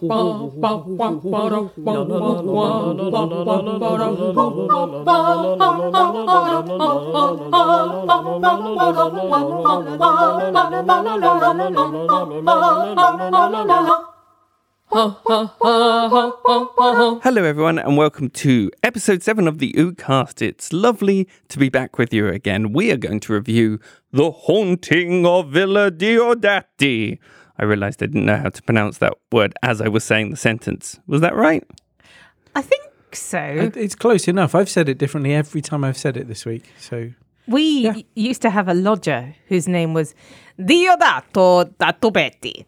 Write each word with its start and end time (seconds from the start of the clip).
Hello, 0.00 0.14
everyone, 17.44 17.78
and 17.80 17.96
welcome 17.96 18.30
to 18.30 18.70
episode 18.84 19.24
7 19.24 19.48
of 19.48 19.58
the 19.58 19.72
Oocast. 19.72 20.40
It's 20.40 20.72
lovely 20.72 21.28
to 21.48 21.58
be 21.58 21.68
back 21.68 21.98
with 21.98 22.14
you 22.14 22.28
again. 22.28 22.72
We 22.72 22.92
are 22.92 22.96
going 22.96 23.18
to 23.20 23.32
review 23.32 23.80
The 24.12 24.30
Haunting 24.30 25.26
of 25.26 25.50
Villa 25.50 25.90
Diodati. 25.90 27.18
I 27.58 27.64
realized 27.64 28.02
I 28.02 28.06
didn't 28.06 28.26
know 28.26 28.36
how 28.36 28.50
to 28.50 28.62
pronounce 28.62 28.98
that 28.98 29.14
word 29.32 29.52
as 29.62 29.80
I 29.80 29.88
was 29.88 30.04
saying 30.04 30.30
the 30.30 30.36
sentence. 30.36 30.98
Was 31.06 31.20
that 31.22 31.34
right? 31.34 31.64
I 32.54 32.62
think 32.62 32.82
so. 33.12 33.38
It- 33.38 33.76
It's 33.76 33.94
close 33.94 34.28
enough. 34.28 34.54
I've 34.54 34.68
said 34.68 34.88
it 34.88 34.98
differently 34.98 35.34
every 35.34 35.60
time 35.60 35.82
I've 35.84 35.96
said 35.98 36.16
it 36.16 36.28
this 36.28 36.44
week. 36.46 36.64
So 36.78 37.10
we 37.46 37.62
Yeah. 37.80 37.92
y- 37.94 38.04
used 38.14 38.42
to 38.42 38.50
have 38.50 38.68
a 38.68 38.74
lodger 38.74 39.34
whose 39.48 39.66
name 39.66 39.92
was 39.94 40.14
Diodato 40.58 41.64
Datobetti. 41.78 42.64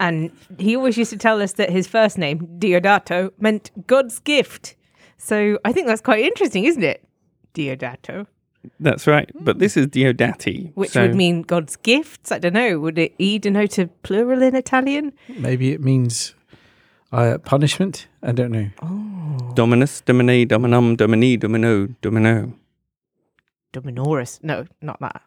And 0.00 0.30
he 0.58 0.74
always 0.76 0.96
used 0.96 1.10
to 1.10 1.16
tell 1.16 1.40
us 1.40 1.52
that 1.52 1.70
his 1.70 1.86
first 1.86 2.18
name, 2.18 2.40
Diodato, 2.58 3.30
meant 3.38 3.70
God's 3.86 4.18
gift. 4.18 4.74
So 5.16 5.58
I 5.64 5.72
think 5.72 5.86
that's 5.86 6.00
quite 6.00 6.24
interesting, 6.24 6.64
isn't 6.64 6.82
it? 6.82 7.04
Diodato, 7.54 8.26
That's 8.80 9.06
right. 9.06 9.30
But 9.34 9.58
this 9.58 9.76
is 9.76 9.86
Diodati. 9.88 10.72
which 10.74 10.90
so- 10.90 11.02
would 11.02 11.14
mean 11.14 11.42
God's 11.42 11.76
gifts. 11.76 12.30
I 12.32 12.38
don't 12.38 12.52
know. 12.54 12.78
Would 12.80 12.98
it 12.98 13.14
E 13.18 13.38
denote 13.38 13.78
a 13.78 13.86
plural 14.02 14.42
in 14.42 14.54
Italian? 14.54 15.12
maybe 15.28 15.72
it 15.72 15.80
means 15.80 16.34
uh, 17.12 17.38
punishment. 17.44 18.06
I 18.22 18.32
don't 18.32 18.52
know. 18.52 18.68
Oh. 18.82 19.52
Dominus, 19.54 20.00
Domine, 20.00 20.46
Dominum, 20.46 20.96
Domini, 20.96 21.36
Domino, 21.36 21.88
Domino. 22.00 22.54
Dominoris. 23.72 24.38
No, 24.42 24.64
not 24.80 25.00
that. 25.00 25.22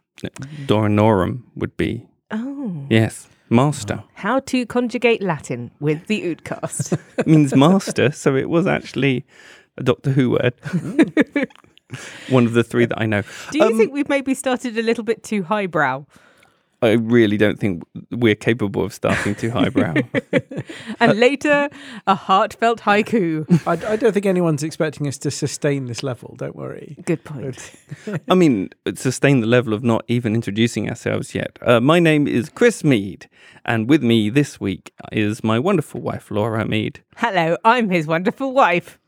Doranorum 0.65 1.43
would 1.55 1.75
be, 1.77 2.07
Oh. 2.31 2.85
yes, 2.89 3.27
master. 3.49 4.03
How 4.13 4.39
to 4.41 4.65
conjugate 4.65 5.21
Latin 5.21 5.71
with 5.79 6.07
the 6.07 6.21
Oodcast. 6.23 6.97
It 7.17 7.27
means 7.33 7.55
master, 7.55 8.11
so 8.11 8.35
it 8.35 8.49
was 8.49 8.65
actually 8.67 9.25
a 9.77 9.83
Doctor 9.83 10.11
Who 10.11 10.31
word. 10.31 10.53
One 12.29 12.45
of 12.45 12.53
the 12.53 12.63
three 12.63 12.85
that 12.85 12.99
I 12.99 13.05
know. 13.05 13.21
Do 13.51 13.57
you 13.59 13.65
Um, 13.65 13.77
think 13.77 13.93
we've 13.93 14.09
maybe 14.09 14.33
started 14.33 14.77
a 14.77 14.81
little 14.81 15.03
bit 15.03 15.23
too 15.23 15.43
highbrow? 15.43 16.05
I 16.81 16.91
really 16.91 17.37
don't 17.37 17.57
think 17.59 17.83
we're 18.11 18.35
capable 18.35 18.83
of 18.83 18.93
starting 18.93 19.33
too 19.33 19.49
highbrow. 19.49 19.93
And 20.99 21.19
later, 21.19 21.69
a 22.05 22.15
heartfelt 22.15 22.81
haiku. 22.81 23.45
I, 23.65 23.93
I 23.93 23.95
don't 23.95 24.13
think 24.13 24.25
anyone's 24.25 24.61
expecting 24.61 25.07
us 25.07 25.17
to 25.19 25.31
sustain 25.31 25.85
this 25.85 26.03
level. 26.03 26.35
Don't 26.37 26.55
worry. 26.55 26.97
Good 27.05 27.23
point. 27.23 27.71
I 28.29 28.35
mean, 28.35 28.69
sustain 28.95 29.39
the 29.41 29.47
level 29.47 29.73
of 29.73 29.83
not 29.83 30.03
even 30.07 30.35
introducing 30.35 30.87
ourselves 30.89 31.33
yet. 31.33 31.57
Uh, 31.61 31.79
my 31.79 31.99
name 31.99 32.27
is 32.27 32.49
Chris 32.49 32.83
Mead, 32.83 33.29
and 33.63 33.89
with 33.89 34.03
me 34.03 34.29
this 34.29 34.59
week 34.59 34.91
is 35.11 35.43
my 35.43 35.57
wonderful 35.57 36.01
wife, 36.01 36.29
Laura 36.29 36.65
Mead, 36.67 36.99
Hello, 37.17 37.57
I'm 37.63 37.89
his 37.89 38.05
wonderful 38.05 38.53
wife. 38.53 38.99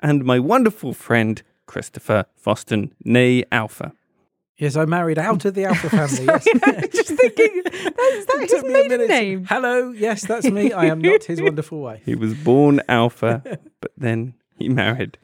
and 0.00 0.24
my 0.24 0.38
wonderful 0.38 0.92
friend, 0.92 1.42
Christopher 1.72 2.24
Foston, 2.44 2.90
nay 3.04 3.44
Alpha. 3.52 3.92
Yes, 4.56 4.74
I 4.74 4.86
married 4.86 5.18
out 5.18 5.44
of 5.44 5.54
the 5.54 5.66
Alpha 5.66 5.88
family. 5.88 6.24
Yes. 6.24 6.44
Just 6.92 7.08
thinking, 7.14 7.62
that's 7.64 8.26
that 8.26 8.38
his 8.40 8.50
Took 8.50 8.66
me 8.66 8.70
a 8.70 8.88
maiden 8.88 9.06
name. 9.06 9.44
Hello. 9.48 9.90
Yes, 9.92 10.26
that's 10.26 10.50
me. 10.50 10.72
I 10.72 10.86
am 10.86 11.00
not 11.00 11.22
his 11.22 11.40
wonderful 11.48 11.78
wife. 11.78 12.02
He 12.04 12.16
was 12.16 12.34
born 12.34 12.80
Alpha, 12.88 13.40
but 13.80 13.92
then 13.96 14.34
he 14.58 14.68
married. 14.68 15.16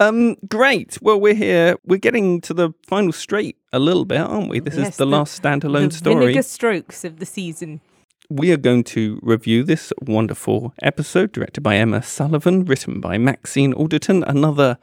Um, 0.00 0.36
great. 0.48 0.96
Well, 1.02 1.20
we're 1.20 1.34
here. 1.34 1.76
We're 1.84 1.98
getting 1.98 2.40
to 2.42 2.54
the 2.54 2.70
final 2.86 3.12
straight 3.12 3.58
a 3.74 3.78
little 3.78 4.06
bit, 4.06 4.20
aren't 4.20 4.48
we? 4.48 4.60
This 4.60 4.78
is 4.78 4.96
the, 4.96 5.04
the- 5.04 5.06
last 5.06 5.42
standalone 5.42 5.90
the 5.90 5.96
story. 5.96 6.20
vinegar 6.26 6.42
strokes 6.42 7.04
of 7.04 7.18
the 7.18 7.26
season. 7.26 7.82
we 8.30 8.52
are 8.52 8.56
going 8.56 8.84
to 8.84 9.18
review 9.22 9.64
this 9.64 9.92
wonderful 10.00 10.72
episode 10.80 11.32
directed 11.32 11.60
by 11.60 11.76
Emma 11.76 12.02
Sullivan, 12.02 12.64
written 12.64 13.00
by 13.02 13.18
Maxine 13.18 13.74
Alderton, 13.74 14.22
another 14.24 14.78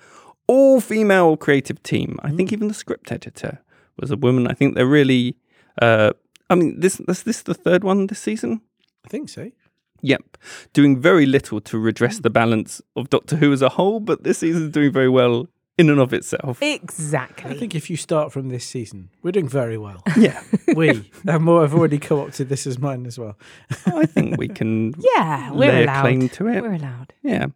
all 0.48 0.80
female 0.82 1.38
creative 1.38 1.82
team. 1.84 2.20
I 2.24 2.32
think 2.32 2.52
even 2.54 2.68
the 2.68 2.74
script 2.74 3.12
editor 3.12 3.60
was 4.00 4.12
a 4.12 4.18
woman. 4.18 4.48
I 4.48 4.54
think 4.54 4.76
they're 4.76 4.86
really. 4.86 5.38
Uh, 5.82 6.12
I 6.50 6.56
mean, 6.56 6.80
this 6.80 7.00
is 7.00 7.24
this 7.24 7.42
the 7.44 7.54
third 7.54 7.84
one 7.84 8.08
this 8.08 8.20
season? 8.20 8.62
I 9.06 9.10
think 9.10 9.30
so. 9.30 9.52
Yep, 10.02 10.38
doing 10.74 11.02
very 11.02 11.26
little 11.26 11.60
to 11.62 11.80
redress 11.80 12.20
the 12.20 12.30
balance 12.30 12.82
of 12.96 13.10
Doctor 13.10 13.38
Who 13.38 13.52
as 13.52 13.62
a 13.64 13.70
whole, 13.70 14.00
but 14.00 14.24
this 14.24 14.38
season's 14.40 14.72
doing 14.72 14.92
very 14.92 15.10
well 15.10 15.48
in 15.78 15.90
and 15.90 16.00
of 16.00 16.14
itself. 16.14 16.62
Exactly. 16.62 17.52
I 17.52 17.56
think 17.56 17.74
if 17.76 17.90
you 17.90 17.98
start 17.98 18.32
from 18.32 18.50
this 18.50 18.66
season, 18.66 19.10
we're 19.24 19.32
doing 19.32 19.48
very 19.50 19.78
well. 19.78 20.04
yeah, 20.18 20.42
we. 20.76 21.10
I've 21.28 21.42
more- 21.42 21.64
I've 21.64 21.74
already 21.74 21.98
co-opted 21.98 22.50
this 22.50 22.68
as 22.68 22.78
mine 22.78 23.06
as 23.08 23.18
well. 23.18 23.36
I 23.88 24.06
think 24.06 24.38
we 24.38 24.48
can. 24.48 24.94
yeah, 25.16 25.52
we're 25.52 25.72
lay 25.72 25.84
allowed. 25.84 26.02
claim 26.02 26.30
to 26.30 26.48
it. 26.50 26.62
We're 26.62 26.74
allowed. 26.74 27.14
Yeah, 27.24 27.48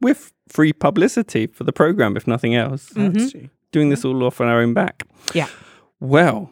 with 0.00 0.32
free 0.52 0.72
publicity 0.72 1.46
for 1.46 1.64
the 1.64 1.72
program, 1.72 2.16
if 2.16 2.26
nothing 2.26 2.54
else. 2.54 2.90
That's 2.94 3.32
true. 3.32 3.48
doing 3.72 3.88
this 3.88 4.04
all 4.04 4.22
off 4.24 4.40
on 4.40 4.48
our 4.48 4.60
own 4.60 4.74
back. 4.74 5.02
Yeah. 5.34 5.48
Well, 5.98 6.50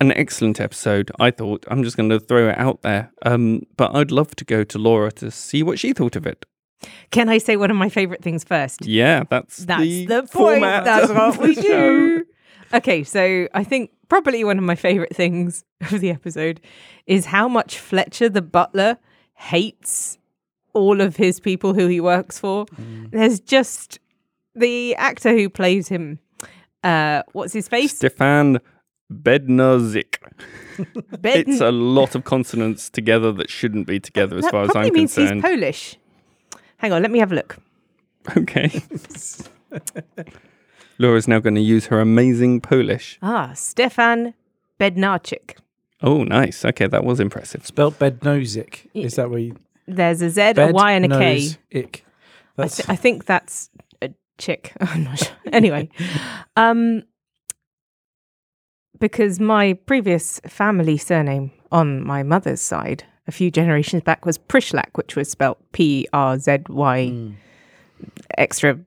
an 0.00 0.12
excellent 0.12 0.60
episode, 0.60 1.10
I 1.20 1.30
thought. 1.30 1.64
I'm 1.68 1.82
just 1.82 1.96
going 1.96 2.10
to 2.10 2.20
throw 2.20 2.48
it 2.48 2.58
out 2.58 2.82
there. 2.82 3.12
Um, 3.24 3.62
but 3.76 3.94
I'd 3.94 4.10
love 4.10 4.34
to 4.36 4.44
go 4.44 4.64
to 4.64 4.78
Laura 4.78 5.12
to 5.12 5.30
see 5.30 5.62
what 5.62 5.78
she 5.78 5.92
thought 5.92 6.16
of 6.16 6.26
it. 6.26 6.44
Can 7.10 7.28
I 7.28 7.38
say 7.38 7.56
one 7.56 7.70
of 7.70 7.76
my 7.76 7.88
favourite 7.88 8.22
things 8.22 8.44
first? 8.44 8.84
Yeah, 8.84 9.24
that's, 9.30 9.58
That's 9.58 9.80
the, 9.80 10.06
the, 10.06 10.20
point. 10.20 10.30
format. 10.30 10.84
That's 10.84 11.10
what 11.10 11.38
we 11.38 11.54
do. 11.54 12.24
Okay, 12.74 13.04
so 13.04 13.48
I 13.54 13.64
think 13.64 13.90
probably 14.08 14.44
one 14.44 14.58
of 14.58 14.64
my 14.64 14.74
favorite 14.74 15.14
things 15.14 15.64
of 15.92 16.00
the 16.00 16.10
episode 16.10 16.60
is 17.06 17.26
how 17.26 17.48
much 17.48 17.78
Fletcher 17.78 18.28
the 18.28 18.42
butler 18.42 18.98
hates 19.34 20.18
all 20.76 21.00
of 21.00 21.16
his 21.16 21.40
people 21.40 21.74
who 21.74 21.86
he 21.88 22.00
works 22.00 22.38
for. 22.38 22.66
There's 23.10 23.40
just 23.40 23.98
the 24.54 24.94
actor 24.96 25.32
who 25.36 25.48
plays 25.48 25.88
him. 25.88 26.18
Uh, 26.84 27.22
what's 27.32 27.52
his 27.52 27.68
face? 27.68 27.96
Stefan 27.96 28.60
Bednozik. 29.12 30.18
Ben- 31.20 31.44
It's 31.48 31.60
a 31.60 31.72
lot 31.72 32.14
of 32.14 32.24
consonants 32.24 32.90
together 32.90 33.32
that 33.32 33.50
shouldn't 33.50 33.86
be 33.86 33.98
together 33.98 34.36
as 34.36 34.44
that 34.44 34.52
far 34.52 34.64
as 34.64 34.70
I'm 34.76 34.92
means 34.92 35.14
concerned. 35.14 35.42
he's 35.42 35.42
Polish. 35.42 35.96
Hang 36.78 36.92
on, 36.92 37.02
let 37.02 37.10
me 37.10 37.18
have 37.18 37.32
a 37.32 37.36
look. 37.36 37.56
Okay. 38.36 38.82
Laura's 40.98 41.28
now 41.28 41.38
going 41.38 41.54
to 41.54 41.60
use 41.60 41.86
her 41.86 42.00
amazing 42.00 42.60
Polish. 42.60 43.18
Ah, 43.22 43.52
Stefan 43.54 44.34
Bednarczyk. 44.80 45.56
Oh, 46.02 46.24
nice. 46.24 46.64
Okay, 46.64 46.86
that 46.86 47.04
was 47.04 47.20
impressive. 47.20 47.66
Spelt 47.66 47.98
bednosic. 47.98 48.86
Is 48.94 49.14
that 49.14 49.30
where 49.30 49.38
you 49.38 49.56
There's 49.86 50.20
a 50.22 50.30
Z, 50.30 50.40
a 50.42 50.54
bed 50.54 50.74
Y, 50.74 50.92
and 50.92 51.04
a 51.04 51.08
K. 51.18 51.34
nose, 51.34 51.58
ick. 51.74 52.04
I, 52.58 52.68
th- 52.68 52.88
I 52.88 52.96
think 52.96 53.24
that's 53.26 53.70
a 54.02 54.10
chick. 54.38 54.72
I'm 54.80 55.04
not 55.04 55.18
sure. 55.18 55.36
Anyway, 55.52 55.88
um, 56.56 57.02
because 58.98 59.38
my 59.40 59.74
previous 59.74 60.40
family 60.46 60.96
surname 60.96 61.52
on 61.70 62.02
my 62.04 62.22
mother's 62.22 62.60
side, 62.62 63.04
a 63.26 63.32
few 63.32 63.50
generations 63.50 64.02
back, 64.02 64.24
was 64.24 64.38
Prishlak, 64.38 64.88
which 64.94 65.16
was 65.16 65.30
spelt 65.30 65.58
P 65.72 66.08
R 66.12 66.38
Z 66.38 66.58
Y, 66.68 67.08
Hmm. 67.08 67.30
extra 68.38 68.78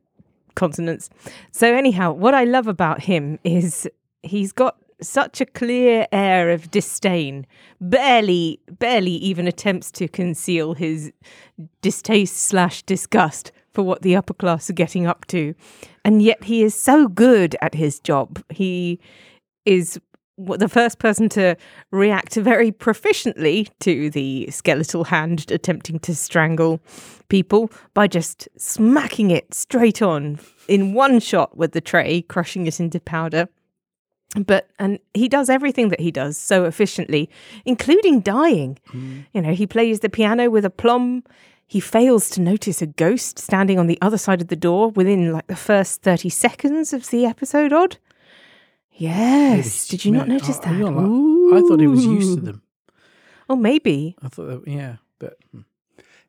consonants. 0.55 1.09
So, 1.51 1.73
anyhow, 1.73 2.11
what 2.13 2.33
I 2.33 2.43
love 2.43 2.67
about 2.67 3.01
him 3.03 3.39
is 3.43 3.87
he's 4.23 4.51
got 4.51 4.77
such 5.01 5.41
a 5.41 5.45
clear 5.45 6.07
air 6.11 6.49
of 6.49 6.71
disdain, 6.71 7.45
barely, 7.79 8.59
barely 8.79 9.11
even 9.11 9.47
attempts 9.47 9.91
to 9.91 10.07
conceal 10.07 10.73
his 10.73 11.11
distaste 11.81 12.37
slash 12.37 12.83
disgust 12.83 13.51
for 13.73 13.83
what 13.83 14.01
the 14.01 14.15
upper 14.15 14.33
class 14.33 14.69
are 14.69 14.73
getting 14.73 15.05
up 15.05 15.25
to. 15.27 15.53
And 16.03 16.21
yet 16.21 16.43
he 16.43 16.63
is 16.63 16.75
so 16.75 17.07
good 17.07 17.55
at 17.61 17.75
his 17.75 17.99
job. 17.99 18.43
He 18.49 18.99
is 19.65 19.99
the 20.37 20.69
first 20.69 20.99
person 20.99 21.27
to 21.29 21.55
react 21.91 22.35
very 22.35 22.71
proficiently 22.71 23.69
to 23.81 24.09
the 24.09 24.49
skeletal 24.49 25.03
hand 25.05 25.51
attempting 25.51 25.99
to 25.99 26.15
strangle 26.15 26.79
people 27.27 27.69
by 27.93 28.07
just 28.07 28.47
smacking 28.57 29.31
it 29.31 29.53
straight 29.53 30.01
on 30.01 30.39
in 30.67 30.93
one 30.93 31.19
shot 31.19 31.57
with 31.57 31.73
the 31.73 31.81
tray, 31.81 32.21
crushing 32.21 32.67
it 32.67 32.79
into 32.79 32.99
powder. 32.99 33.49
But 34.35 34.69
and 34.77 34.99
he 35.15 35.27
does 35.27 35.49
everything 35.49 35.89
that 35.89 35.99
he 35.99 36.11
does 36.11 36.37
so 36.37 36.65
efficiently, 36.65 37.29
including 37.65 38.19
dying. 38.19 38.77
You 39.33 39.41
know, 39.41 39.53
he 39.53 39.65
plays 39.65 40.01
the 40.01 40.09
piano 40.09 40.49
with 40.51 40.65
aplomb. 40.65 41.23
He 41.65 41.79
fails 41.79 42.29
to 42.31 42.41
notice 42.41 42.81
a 42.81 42.87
ghost 42.87 43.39
standing 43.39 43.79
on 43.79 43.87
the 43.87 43.97
other 44.01 44.17
side 44.17 44.41
of 44.41 44.47
the 44.47 44.55
door 44.55 44.89
within 44.91 45.31
like 45.31 45.47
the 45.47 45.55
first 45.55 46.01
30 46.03 46.29
seconds 46.29 46.93
of 46.93 47.09
the 47.09 47.25
episode, 47.25 47.73
Odd. 47.73 47.97
Yes. 48.91 49.87
Did 49.87 50.03
you 50.05 50.11
not 50.11 50.27
notice 50.27 50.57
that? 50.59 50.75
you're 50.77 50.91
like- 50.91 51.05
I 51.55 51.67
thought 51.67 51.79
he 51.79 51.87
was 51.87 52.05
used 52.05 52.35
to 52.39 52.41
them. 52.45 52.61
Oh, 53.49 53.55
maybe. 53.55 54.15
I 54.21 54.27
thought, 54.27 54.47
that, 54.65 54.71
yeah, 54.71 54.97
but 55.17 55.37
hmm. 55.51 55.61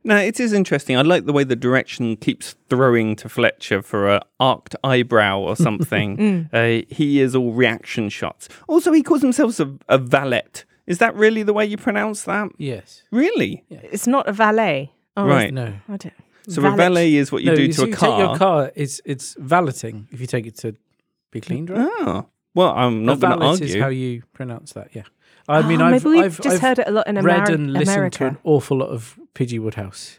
No, 0.02 0.17
it 0.17 0.41
is 0.41 0.52
interesting. 0.52 0.97
I 0.97 1.02
like 1.02 1.26
the 1.26 1.32
way 1.32 1.44
the 1.44 1.56
direction 1.56 2.17
keeps 2.17 2.55
throwing 2.69 3.17
to 3.17 3.29
Fletcher 3.29 3.82
for 3.82 4.08
a 4.08 4.23
arced 4.38 4.75
eyebrow 4.82 5.38
or 5.41 5.56
something. 5.69 6.49
uh, 6.52 6.81
he 6.88 7.20
is 7.20 7.35
all 7.37 7.52
reaction 7.52 8.08
shots. 8.08 8.49
Also, 8.69 8.93
he 8.93 9.02
calls 9.02 9.20
himself 9.23 9.61
a, 9.61 9.70
a 9.88 9.99
valet. 9.99 10.43
Is 10.87 10.99
that 10.99 11.14
really 11.14 11.43
the 11.43 11.52
way 11.52 11.67
you 11.67 11.76
pronounce 11.76 12.23
that? 12.25 12.49
yes, 12.58 13.02
Really? 13.11 13.64
It's 13.70 14.06
not 14.06 14.26
a 14.29 14.32
valet. 14.32 14.91
Oh, 15.17 15.26
Right. 15.26 15.52
no. 15.52 15.75
I 15.88 15.97
don't. 15.97 16.14
So 16.49 16.64
a 16.67 16.75
valet 16.75 17.14
is 17.14 17.31
what 17.31 17.43
you 17.43 17.50
no, 17.50 17.56
do 17.56 17.62
you 17.62 17.69
to 17.69 17.75
see, 17.75 17.82
a 17.82 17.87
you 17.88 17.94
car. 17.94 18.11
Take 18.19 18.29
your 18.29 18.37
car. 18.38 18.73
It's 18.75 19.00
it's 19.05 19.37
valeting 19.38 20.08
if 20.11 20.20
you 20.20 20.26
take 20.26 20.47
it 20.47 20.56
to 20.58 20.75
be 21.31 21.41
cleaned, 21.41 21.69
right? 21.70 21.87
Oh, 22.00 22.26
well, 22.55 22.70
I'm 22.75 23.05
not 23.05 23.20
going 23.20 23.32
to 23.35 23.38
valet 23.38 23.61
is 23.67 23.75
how 23.76 23.88
you 23.88 24.23
pronounce 24.32 24.73
that. 24.73 24.88
Yeah, 24.94 25.02
I 25.50 25.67
mean, 25.69 25.81
Oh, 25.82 25.87
I've, 25.87 25.93
maybe 26.05 26.17
we've 26.17 26.25
I've, 26.25 26.41
just 26.41 26.56
I've 26.56 26.61
heard 26.61 26.79
it 26.79 26.88
a 26.88 26.91
lot 26.93 27.06
in 27.06 27.17
America. 27.17 27.52
read 27.52 27.61
and 27.61 27.73
listened 27.73 27.88
America. 27.97 28.19
to 28.19 28.26
an 28.29 28.38
awful 28.44 28.79
lot 28.79 28.88
of 28.91 29.19
P.G. 29.35 29.58
Wodehouse. 29.58 30.19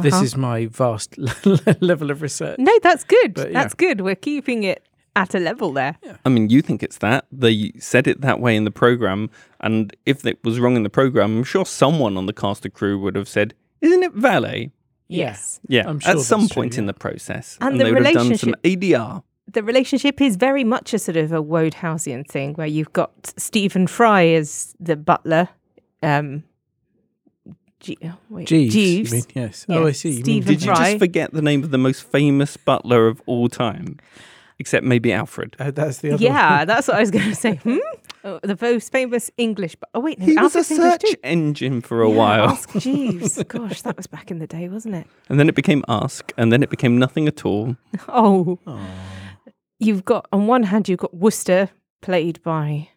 This 0.00 0.14
Uh-huh. 0.14 0.22
is 0.24 0.36
my 0.36 0.66
vast 0.66 1.18
level 1.80 2.10
of 2.10 2.22
research. 2.22 2.58
No, 2.58 2.72
that's 2.82 3.04
good. 3.04 3.34
But, 3.34 3.50
yeah. 3.50 3.60
That's 3.62 3.74
good. 3.74 4.00
We're 4.00 4.14
keeping 4.14 4.62
it 4.62 4.86
at 5.16 5.34
a 5.34 5.38
level 5.38 5.72
there. 5.72 5.96
I 6.24 6.28
mean, 6.28 6.48
you 6.50 6.62
think 6.62 6.82
it's 6.82 6.98
that. 6.98 7.26
They 7.32 7.72
said 7.78 8.06
it 8.06 8.20
that 8.20 8.40
way 8.40 8.56
in 8.56 8.64
the 8.64 8.70
program. 8.70 9.28
And 9.60 9.94
if 10.06 10.24
it 10.24 10.38
was 10.44 10.60
wrong 10.60 10.76
in 10.76 10.84
the 10.84 10.90
program, 10.90 11.38
I'm 11.38 11.44
sure 11.44 11.66
someone 11.66 12.16
on 12.16 12.26
the 12.26 12.32
cast 12.32 12.64
and 12.64 12.72
crew 12.72 12.98
would 13.00 13.16
have 13.16 13.28
said, 13.28 13.54
Isn't 13.80 14.02
it 14.04 14.12
valet? 14.12 14.70
Yes. 15.08 15.60
Yeah, 15.68 15.86
I'm 15.88 15.98
sure 15.98 16.12
at 16.12 16.20
some 16.20 16.42
that's 16.42 16.52
true, 16.52 16.62
point 16.62 16.78
in 16.78 16.86
the 16.86 16.94
process. 16.94 17.58
And 17.60 17.78
the 17.78 17.84
they 17.84 17.92
would 17.92 18.06
have 18.06 18.14
done 18.14 18.34
some 18.38 18.54
relationship- 18.62 18.62
ADR. 18.62 19.22
The 19.52 19.62
relationship 19.62 20.20
is 20.20 20.36
very 20.36 20.64
much 20.64 20.94
a 20.94 20.98
sort 20.98 21.16
of 21.16 21.32
a 21.32 21.42
Wodehouseian 21.42 22.26
thing 22.26 22.54
where 22.54 22.66
you've 22.66 22.92
got 22.92 23.32
Stephen 23.36 23.86
Fry 23.86 24.26
as 24.28 24.74
the 24.80 24.96
butler. 24.96 25.48
Um, 26.02 26.44
G- 27.80 27.98
oh, 28.04 28.14
wait, 28.30 28.46
Jeeves, 28.46 28.74
you 28.76 28.80
Jeeves. 28.82 29.12
mean? 29.12 29.22
Yes. 29.34 29.66
Yeah, 29.68 29.76
Oh, 29.78 29.86
I 29.88 29.92
see. 29.92 30.10
You 30.10 30.14
mean 30.16 30.24
Stephen 30.24 30.52
Did 30.54 30.62
you 30.62 30.74
just 30.74 30.98
forget 30.98 31.32
the 31.32 31.42
name 31.42 31.64
of 31.64 31.70
the 31.70 31.78
most 31.78 32.04
famous 32.04 32.56
butler 32.56 33.08
of 33.08 33.20
all 33.26 33.48
time? 33.48 33.98
Except 34.58 34.84
maybe 34.86 35.12
Alfred. 35.12 35.56
Uh, 35.58 35.72
that's 35.72 35.98
the 35.98 36.12
other. 36.12 36.22
Yeah, 36.22 36.64
that's 36.64 36.86
what 36.86 36.96
I 36.96 37.00
was 37.00 37.10
going 37.10 37.28
to 37.28 37.34
say. 37.34 37.56
Hmm? 37.64 37.78
Oh, 38.24 38.38
the 38.44 38.56
most 38.60 38.92
famous 38.92 39.32
English. 39.36 39.74
But 39.74 39.88
oh 39.94 39.98
wait, 40.00 40.20
no, 40.20 40.26
He 40.26 40.36
was 40.38 40.54
a 40.54 40.58
Alfred's 40.60 40.70
English 40.70 40.92
search 40.92 41.16
engine 41.24 41.80
for 41.80 42.02
a 42.02 42.08
Yeah, 42.08 42.16
while. 42.16 42.44
Ask 42.50 42.72
Jeeves. 42.78 43.42
Gosh, 43.48 43.82
that 43.82 43.96
was 43.96 44.06
back 44.06 44.30
in 44.30 44.38
the 44.38 44.46
day, 44.46 44.68
wasn't 44.68 44.94
it? 44.94 45.08
And 45.28 45.40
then 45.40 45.48
it 45.48 45.56
became 45.56 45.84
Ask, 45.88 46.32
and 46.38 46.52
then 46.52 46.62
it 46.62 46.70
became 46.70 46.96
nothing 46.98 47.26
at 47.26 47.44
all. 47.44 47.76
Oh, 48.08 48.60
one. 48.62 48.86
You've 49.84 50.04
got 50.04 50.26
on 50.32 50.46
one 50.46 50.62
hand 50.64 50.88
you've 50.88 51.00
got 51.00 51.14
Wooster, 51.14 51.70
played 52.02 52.40
by 52.42 52.88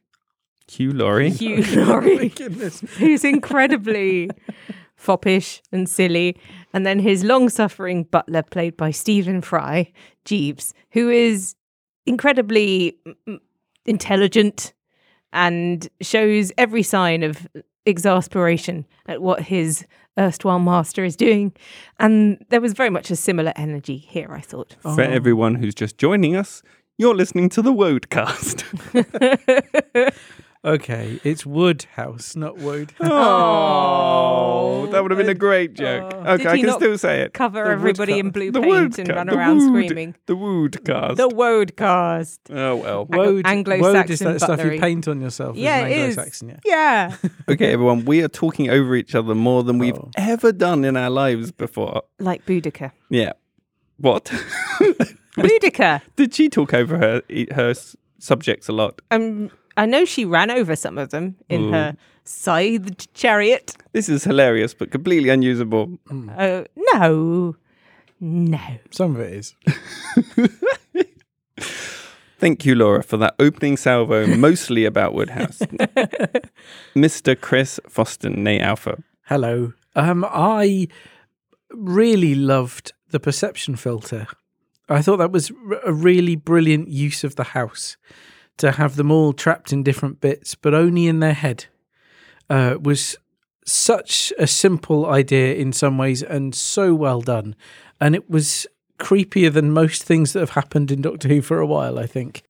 Hugh 0.69 0.91
Laurie. 0.91 1.31
Hugh 1.31 1.63
Oh, 1.81 1.85
my 1.85 1.85
Laurie, 1.85 2.29
goodness. 2.29 2.81
who's 2.97 3.23
incredibly 3.23 4.29
foppish 4.95 5.61
and 5.71 5.89
silly, 5.89 6.37
and 6.73 6.85
then 6.85 6.99
his 6.99 7.23
long-suffering 7.23 8.03
butler, 8.03 8.43
played 8.43 8.77
by 8.77 8.91
Stephen 8.91 9.41
Fry, 9.41 9.91
Jeeves, 10.25 10.73
who 10.91 11.09
is 11.09 11.55
incredibly 12.05 12.97
intelligent 13.85 14.73
and 15.33 15.89
shows 16.01 16.51
every 16.57 16.83
sign 16.83 17.23
of 17.23 17.47
exasperation 17.85 18.85
at 19.07 19.21
what 19.21 19.41
his 19.41 19.85
erstwhile 20.17 20.59
master 20.59 21.03
is 21.03 21.15
doing. 21.15 21.53
And 21.99 22.43
there 22.49 22.61
was 22.61 22.73
very 22.73 22.89
much 22.89 23.11
a 23.11 23.15
similar 23.15 23.53
energy 23.55 23.97
here, 23.97 24.33
I 24.33 24.41
thought. 24.41 24.75
For 24.81 25.01
everyone 25.01 25.55
who's 25.55 25.75
just 25.75 25.97
joining 25.97 26.35
us, 26.35 26.63
you're 26.97 27.15
listening 27.15 27.49
to 27.49 27.61
the 27.61 27.73
Wodecast. 27.73 28.63
Okay, 30.65 31.19
it's 31.23 31.45
Woodhouse, 31.45 32.35
not 32.35 32.57
Wood. 32.57 32.91
oh, 32.99 34.87
that 34.91 35.01
would 35.03 35.11
have 35.11 35.17
been 35.19 35.29
a 35.29 35.33
great 35.35 35.75
joke. 35.75 36.11
Oh. 36.15 36.33
okay, 36.33 36.47
I 36.47 36.55
he 36.55 36.61
can 36.63 36.71
not 36.71 36.79
still 36.79 36.97
say 36.97 37.21
it. 37.21 37.33
Cover 37.33 37.63
The 37.65 37.69
everybody 37.71 38.13
in 38.19 38.27
woodcut. 38.27 38.33
blue 38.33 38.51
The 38.51 38.61
paint 38.61 38.99
and 38.99 39.09
Wodecast, 39.09 39.15
run 39.15 39.27
the 39.27 39.35
around 39.37 39.57
Wood- 39.57 39.85
screaming. 39.85 40.15
The 40.25 40.35
Woodcast. 40.35 41.15
The 41.17 41.29
Wodecast. 41.29 42.39
oh 42.49 42.75
well. 42.77 43.05
Woad, 43.05 43.45
Anglo-Saxon 43.45 43.93
Woad 43.93 44.09
is 44.09 44.19
that 44.19 44.39
stuff 44.39 44.49
you 44.59 44.63
butlery. 44.63 44.79
paint 44.79 45.07
on 45.07 45.21
yourself. 45.21 45.55
Yeah, 45.55 45.85
it 45.85 45.91
is. 45.97 46.17
Anglo-Saxon, 46.17 46.49
yeah. 46.49 46.59
Yeah. 46.65 47.15
Okay, 47.47 47.71
everyone, 47.71 48.05
we 48.05 48.23
are 48.23 48.27
talking 48.27 48.71
over 48.71 48.95
each 48.95 49.13
other 49.13 49.35
more 49.35 49.61
than 49.63 49.77
we've 49.77 49.95
Oh. 49.95 50.09
ever 50.17 50.51
done 50.51 50.83
in 50.83 50.97
our 50.97 51.11
lives 51.11 51.51
before. 51.51 52.01
like 52.19 52.43
Boudica. 52.47 52.91
Yeah. 53.09 53.33
What? 53.97 54.25
Boudica. 55.37 56.01
Did 56.15 56.33
she 56.33 56.49
talk 56.49 56.73
over 56.73 56.97
her 56.97 57.21
e, 57.29 57.45
her 57.53 57.69
s- 57.69 57.95
subjects 58.19 58.67
a 58.67 58.71
lot? 58.73 58.99
Um, 59.11 59.51
I 59.77 59.85
know 59.85 60.05
she 60.05 60.25
ran 60.25 60.51
over 60.51 60.75
some 60.75 60.97
of 60.97 61.09
them 61.09 61.35
in 61.49 61.65
Ooh. 61.65 61.71
her 61.71 61.97
scythed 62.23 63.13
chariot. 63.13 63.75
This 63.91 64.09
is 64.09 64.23
hilarious, 64.23 64.73
but 64.73 64.91
completely 64.91 65.29
unusable. 65.29 65.97
Oh, 66.11 66.65
no. 66.93 67.55
No. 68.19 68.59
Some 68.91 69.15
of 69.15 69.21
it 69.21 69.33
is. 69.33 69.55
Thank 72.37 72.65
you, 72.65 72.75
Laura, 72.75 73.01
for 73.03 73.17
that 73.17 73.35
opening 73.39 73.77
salvo, 73.77 74.27
mostly 74.27 74.85
about 74.85 75.13
Wodehouse. 75.13 75.59
Mr. 76.95 77.39
Chris 77.39 77.79
Foston, 77.89 78.37
nay 78.37 78.59
Alpha. 78.59 79.01
Hello. 79.23 79.73
Um, 79.95 80.25
I 80.27 80.87
really 81.71 82.35
loved 82.35 82.93
the 83.09 83.19
perception 83.19 83.75
filter. 83.75 84.27
I 84.89 85.01
thought 85.01 85.17
that 85.17 85.31
was 85.31 85.51
r- 85.69 85.79
a 85.85 85.93
really 85.93 86.35
brilliant 86.35 86.89
use 86.89 87.23
of 87.23 87.35
the 87.35 87.43
house 87.43 87.97
to 88.57 88.73
have 88.73 88.95
them 88.95 89.11
all 89.11 89.33
trapped 89.33 89.73
in 89.73 89.83
different 89.83 90.21
bits, 90.21 90.55
but 90.55 90.73
only 90.73 91.07
in 91.07 91.19
their 91.19 91.33
head. 91.33 91.65
Uh, 92.49 92.77
was 92.79 93.17
such 93.65 94.31
a 94.37 94.45
simple 94.45 95.07
idea 95.07 95.55
in 95.55 95.73
some 95.73 95.97
ways 95.97 96.21
and 96.21 96.53
so 96.53 96.93
well 96.93 97.21
done. 97.21 97.55
And 97.99 98.13
it 98.13 98.29
was 98.29 98.67
creepier 98.99 99.51
than 99.51 99.71
most 99.71 100.03
things 100.03 100.33
that 100.33 100.39
have 100.39 100.51
happened 100.51 100.91
in 100.91 101.01
Doctor 101.01 101.27
Who 101.27 101.41
for 101.41 101.59
a 101.59 101.65
while, 101.65 101.97
I 101.97 102.05
think. 102.05 102.43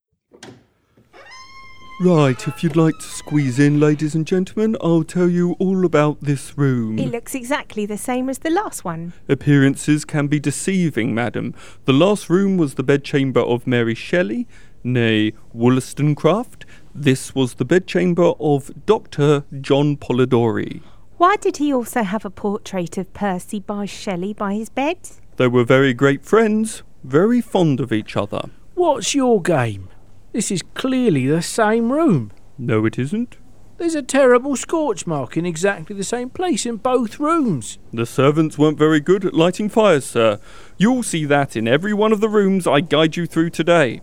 Right, 2.02 2.46
if 2.46 2.62
you'd 2.62 2.75
like 2.75 2.98
to 2.98 3.06
squeeze 3.06 3.57
in, 3.57 3.80
ladies 3.80 4.16
and 4.16 4.28
gentlemen, 4.28 4.75
I'll 4.81 5.06
tell 5.06 5.30
you 5.30 5.54
all 5.60 5.86
about 5.86 6.19
this 6.19 6.57
room. 6.57 7.00
It 7.00 7.09
looks 7.09 7.33
exactly 7.33 7.85
the 7.85 7.97
same 7.97 8.30
as 8.30 8.40
the 8.40 8.50
last 8.50 8.83
one. 8.83 9.14
Appearances 9.30 10.04
can 10.04 10.28
be 10.28 10.38
deceiving, 10.38 11.16
madam. 11.16 11.56
The 11.85 11.94
last 11.94 12.30
room 12.30 12.57
was 12.57 12.74
the 12.74 12.83
bedchamber 12.83 13.40
of 13.40 13.66
Mary 13.66 13.95
Shelley, 13.95 14.45
nay 14.85 15.33
Wollstonecraft. 15.54 16.65
This 16.94 17.35
was 17.35 17.56
the 17.56 17.65
bedchamber 17.65 18.33
of 18.39 18.71
Dr. 18.85 19.44
John 19.59 19.97
Polidori. 19.97 20.81
Why 21.18 21.35
did 21.37 21.57
he 21.57 21.73
also 21.73 22.04
have 22.04 22.23
a 22.23 22.30
portrait 22.30 22.97
of 22.97 23.13
Percy 23.13 23.59
by 23.59 23.85
Shelley 23.85 24.33
by 24.33 24.54
his 24.54 24.69
bed? 24.69 24.97
They 25.37 25.47
were 25.47 25.63
very 25.65 25.94
great 25.94 26.23
friends, 26.23 26.83
very 27.04 27.42
fond 27.42 27.80
of 27.80 27.92
each 27.92 28.15
other. 28.15 28.49
What's 28.75 29.15
your 29.15 29.42
game? 29.42 29.89
This 30.31 30.51
is 30.51 30.61
clearly 30.73 31.27
the 31.27 31.42
same 31.42 31.92
room. 31.92 32.31
No, 32.57 32.85
it 32.85 32.99
isn't. 32.99 33.37
There's 33.77 33.95
a 33.95 34.01
terrible 34.01 34.56
scorch 34.56 35.06
mark 35.06 35.35
in 35.35 35.45
exactly 35.45 35.95
the 35.95 36.04
same 36.04 36.30
place 36.30 36.65
in 36.65 36.77
both 36.77 37.19
rooms. 37.19 37.77
The 37.92 38.06
servants 38.06 38.57
weren't 38.57 38.77
very 38.77 39.01
good 39.01 39.25
at 39.25 39.33
lighting 39.33 39.68
fires, 39.68 40.06
sir. 40.06 40.39
You'll 40.77 41.04
see 41.04 41.25
that 41.25 41.57
in 41.57 41.68
every 41.68 41.94
one 41.94 42.13
of 42.13 42.21
the 42.21 42.30
rooms 42.30 42.68
I 42.68 42.80
guide 42.80 43.18
you 43.18 43.25
through 43.25 43.49
today. 43.49 44.01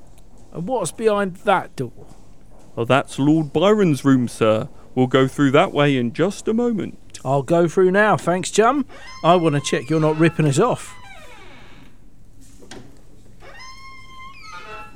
And 0.53 0.67
what's 0.69 0.93
behind 0.93 1.37
that 1.37 1.75
door? 1.77 2.07
Oh, 2.77 2.85
that's 2.85 3.19
Lord 3.19 3.53
Byron's 3.53 4.05
room, 4.05 4.29
sir. 4.29 4.69
We'll 4.95 5.07
go 5.07 5.27
through 5.27 5.51
that 5.53 5.73
way 5.73 5.97
in 5.97 6.13
just 6.13 6.47
a 6.49 6.55
moment. 6.55 6.99
I'll 7.25 7.43
go 7.43 7.69
through 7.69 7.91
now, 7.93 8.17
thanks, 8.17 8.51
chum. 8.51 8.85
I 9.25 9.37
want 9.37 9.55
to 9.55 9.61
check 9.61 9.89
you're 9.89 10.01
not 10.01 10.19
ripping 10.19 10.47
us 10.47 10.59
off. 10.59 10.95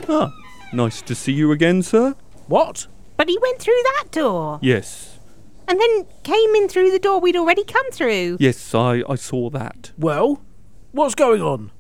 Ah, 0.09 0.33
nice 0.73 1.03
to 1.03 1.15
see 1.15 1.33
you 1.33 1.53
again, 1.53 1.83
sir. 1.83 2.15
What? 2.47 2.87
But 3.17 3.29
he 3.29 3.39
went 3.41 3.59
through 3.59 3.81
that 3.97 4.11
door 4.13 4.59
Yes, 4.63 5.19
and 5.67 5.81
then 5.81 6.07
came 6.23 6.55
in 6.55 6.69
through 6.69 6.91
the 6.91 6.99
door 6.99 7.19
we'd 7.19 7.35
already 7.37 7.65
come 7.65 7.91
through. 7.91 8.37
yes, 8.39 8.75
I, 8.75 9.03
I 9.09 9.15
saw 9.17 9.51
that. 9.51 9.93
Well, 9.99 10.43
what's 10.93 11.15
going 11.15 11.43
on? 11.43 11.71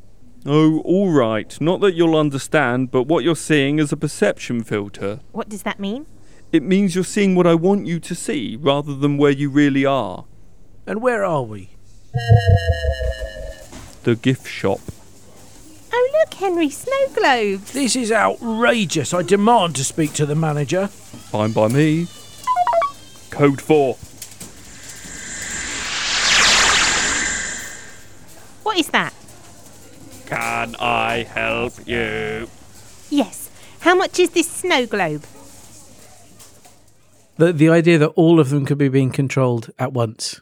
Oh, 0.49 0.79
all 0.85 1.11
right. 1.11 1.61
Not 1.61 1.81
that 1.81 1.95
you'll 1.95 2.17
understand, 2.17 2.93
but 2.93 3.03
what 3.05 3.25
you're 3.25 3.35
seeing 3.35 3.81
is 3.81 3.91
a 3.91 3.97
perception 3.97 4.62
filter. 4.62 5.19
What 5.33 5.49
does 5.49 5.65
that 5.65 5.81
mean? 5.81 6.07
It 6.53 6.62
means 6.62 6.95
you're 6.95 7.03
seeing 7.03 7.35
what 7.35 7.49
I 7.49 7.55
want 7.55 7.87
you 7.87 7.99
to 7.99 8.15
see 8.15 8.57
rather 8.57 8.95
than 8.95 9.19
where 9.19 9.33
you 9.33 9.50
really 9.50 9.85
are. 9.85 10.25
And 10.87 11.03
where 11.03 11.25
are 11.25 11.43
we? 11.43 11.71
The 14.05 14.15
gift 14.15 14.47
shop. 14.47 14.79
Oh, 15.93 16.11
look, 16.12 16.35
Henry, 16.35 16.71
snow 16.71 17.09
globes. 17.12 17.73
This 17.73 17.97
is 17.97 18.12
outrageous. 18.12 19.12
I 19.12 19.23
demand 19.23 19.75
to 19.76 19.85
speak 19.85 20.12
to 20.12 20.26
the 20.26 20.37
manager. 20.37 20.87
Fine 20.87 21.53
by 21.53 21.67
me. 21.67 22.07
Code 23.31 23.61
4. 23.61 23.95
What 28.62 28.79
is 28.79 28.87
that? 28.88 29.12
Can 30.26 30.75
I 30.80 31.23
help 31.25 31.73
you? 31.87 32.49
Yes. 33.11 33.50
How 33.80 33.95
much 33.95 34.18
is 34.18 34.30
this 34.30 34.50
snow 34.50 34.87
globe? 34.87 35.25
the 37.38 37.52
the 37.52 37.68
idea 37.68 37.99
that 37.99 38.09
all 38.16 38.40
of 38.40 38.49
them 38.50 38.64
could 38.64 38.78
be 38.78 38.88
being 38.88 39.11
controlled 39.11 39.71
at 39.78 39.92
once 39.92 40.40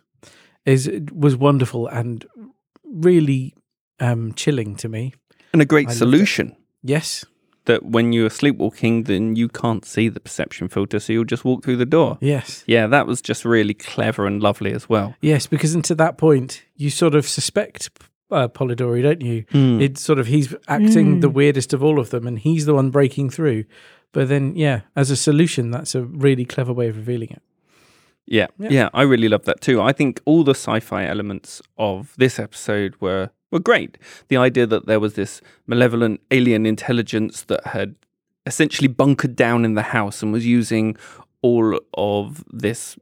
is 0.65 0.89
was 1.13 1.37
wonderful 1.37 1.87
and 1.89 2.25
really 2.85 3.55
um, 4.01 4.33
chilling 4.35 4.77
to 4.77 4.89
me. 4.89 5.13
And 5.53 5.61
a 5.61 5.65
great 5.65 5.89
I 5.89 5.93
solution 5.93 6.57
Yes, 6.83 7.25
that 7.65 7.83
when 7.85 8.13
you're 8.13 8.31
sleepwalking, 8.31 9.05
then 9.05 9.37
you 9.37 9.49
can't 9.49 9.85
see 9.85 10.09
the 10.09 10.21
perception 10.21 10.69
filter, 10.69 11.01
so 11.01 11.13
you'll 11.13 11.25
just 11.25 11.45
walk 11.45 11.65
through 11.65 11.77
the 11.79 11.87
door. 11.87 12.19
yes, 12.21 12.63
Yeah, 12.67 12.87
that 12.89 13.07
was 13.07 13.21
just 13.23 13.45
really 13.45 13.75
clever 13.75 14.27
and 14.27 14.43
lovely 14.43 14.73
as 14.73 14.89
well. 14.89 15.15
yes. 15.21 15.47
Because 15.47 15.75
until 15.75 15.97
that 15.97 16.17
point, 16.19 16.63
you 16.77 16.91
sort 16.91 17.15
of 17.15 17.27
suspect 17.27 17.91
uh, 18.35 18.49
Polidori, 18.49 19.03
don't 19.03 19.23
you? 19.23 19.45
Mm. 19.53 19.81
It's 19.81 20.01
sort 20.01 20.19
of 20.19 20.27
he's 20.27 20.55
acting 20.69 21.21
the 21.21 21.29
Mm. 21.31 21.35
weirdest 21.35 21.73
of 21.73 21.83
all 21.83 21.99
of 21.99 22.11
them, 22.11 22.27
and 22.27 22.39
he's 22.39 22.67
the 22.67 22.75
one 22.75 22.91
breaking 22.91 23.31
through. 23.31 23.65
But 24.13 24.29
then, 24.29 24.55
yeah, 24.57 24.81
as 24.95 25.11
a 25.11 25.17
solution, 25.17 25.71
that's 25.71 25.95
a 25.95 26.03
really 26.03 26.45
clever 26.45 26.73
way 26.73 26.89
of 26.89 26.97
revealing 26.97 27.31
it. 27.31 27.43
Yeah, 28.27 28.47
Yeah. 28.59 28.69
yeah, 28.71 28.89
I 28.95 29.03
really 29.03 29.29
love 29.29 29.45
that 29.45 29.61
too. 29.61 29.81
I 29.83 29.93
think 29.93 30.21
all 30.25 30.45
the 30.45 30.55
sci-fi 30.55 31.05
elements 31.07 31.61
of 31.79 32.15
this 32.17 32.39
episode 32.39 32.95
were 33.01 33.31
were 33.51 33.61
great. 33.61 33.99
The 34.29 34.37
idea 34.37 34.67
that 34.67 34.87
there 34.87 34.99
was 34.99 35.15
this 35.15 35.41
malevolent 35.67 36.21
alien 36.31 36.67
intelligence 36.67 37.43
that 37.45 37.67
had 37.69 37.95
essentially 38.47 38.89
bunkered 38.89 39.37
down 39.37 39.65
in 39.65 39.75
the 39.75 39.83
house 39.99 40.23
and 40.23 40.33
was 40.33 40.45
using 40.47 40.97
all 41.43 41.79
of 41.95 42.45
this 42.53 42.99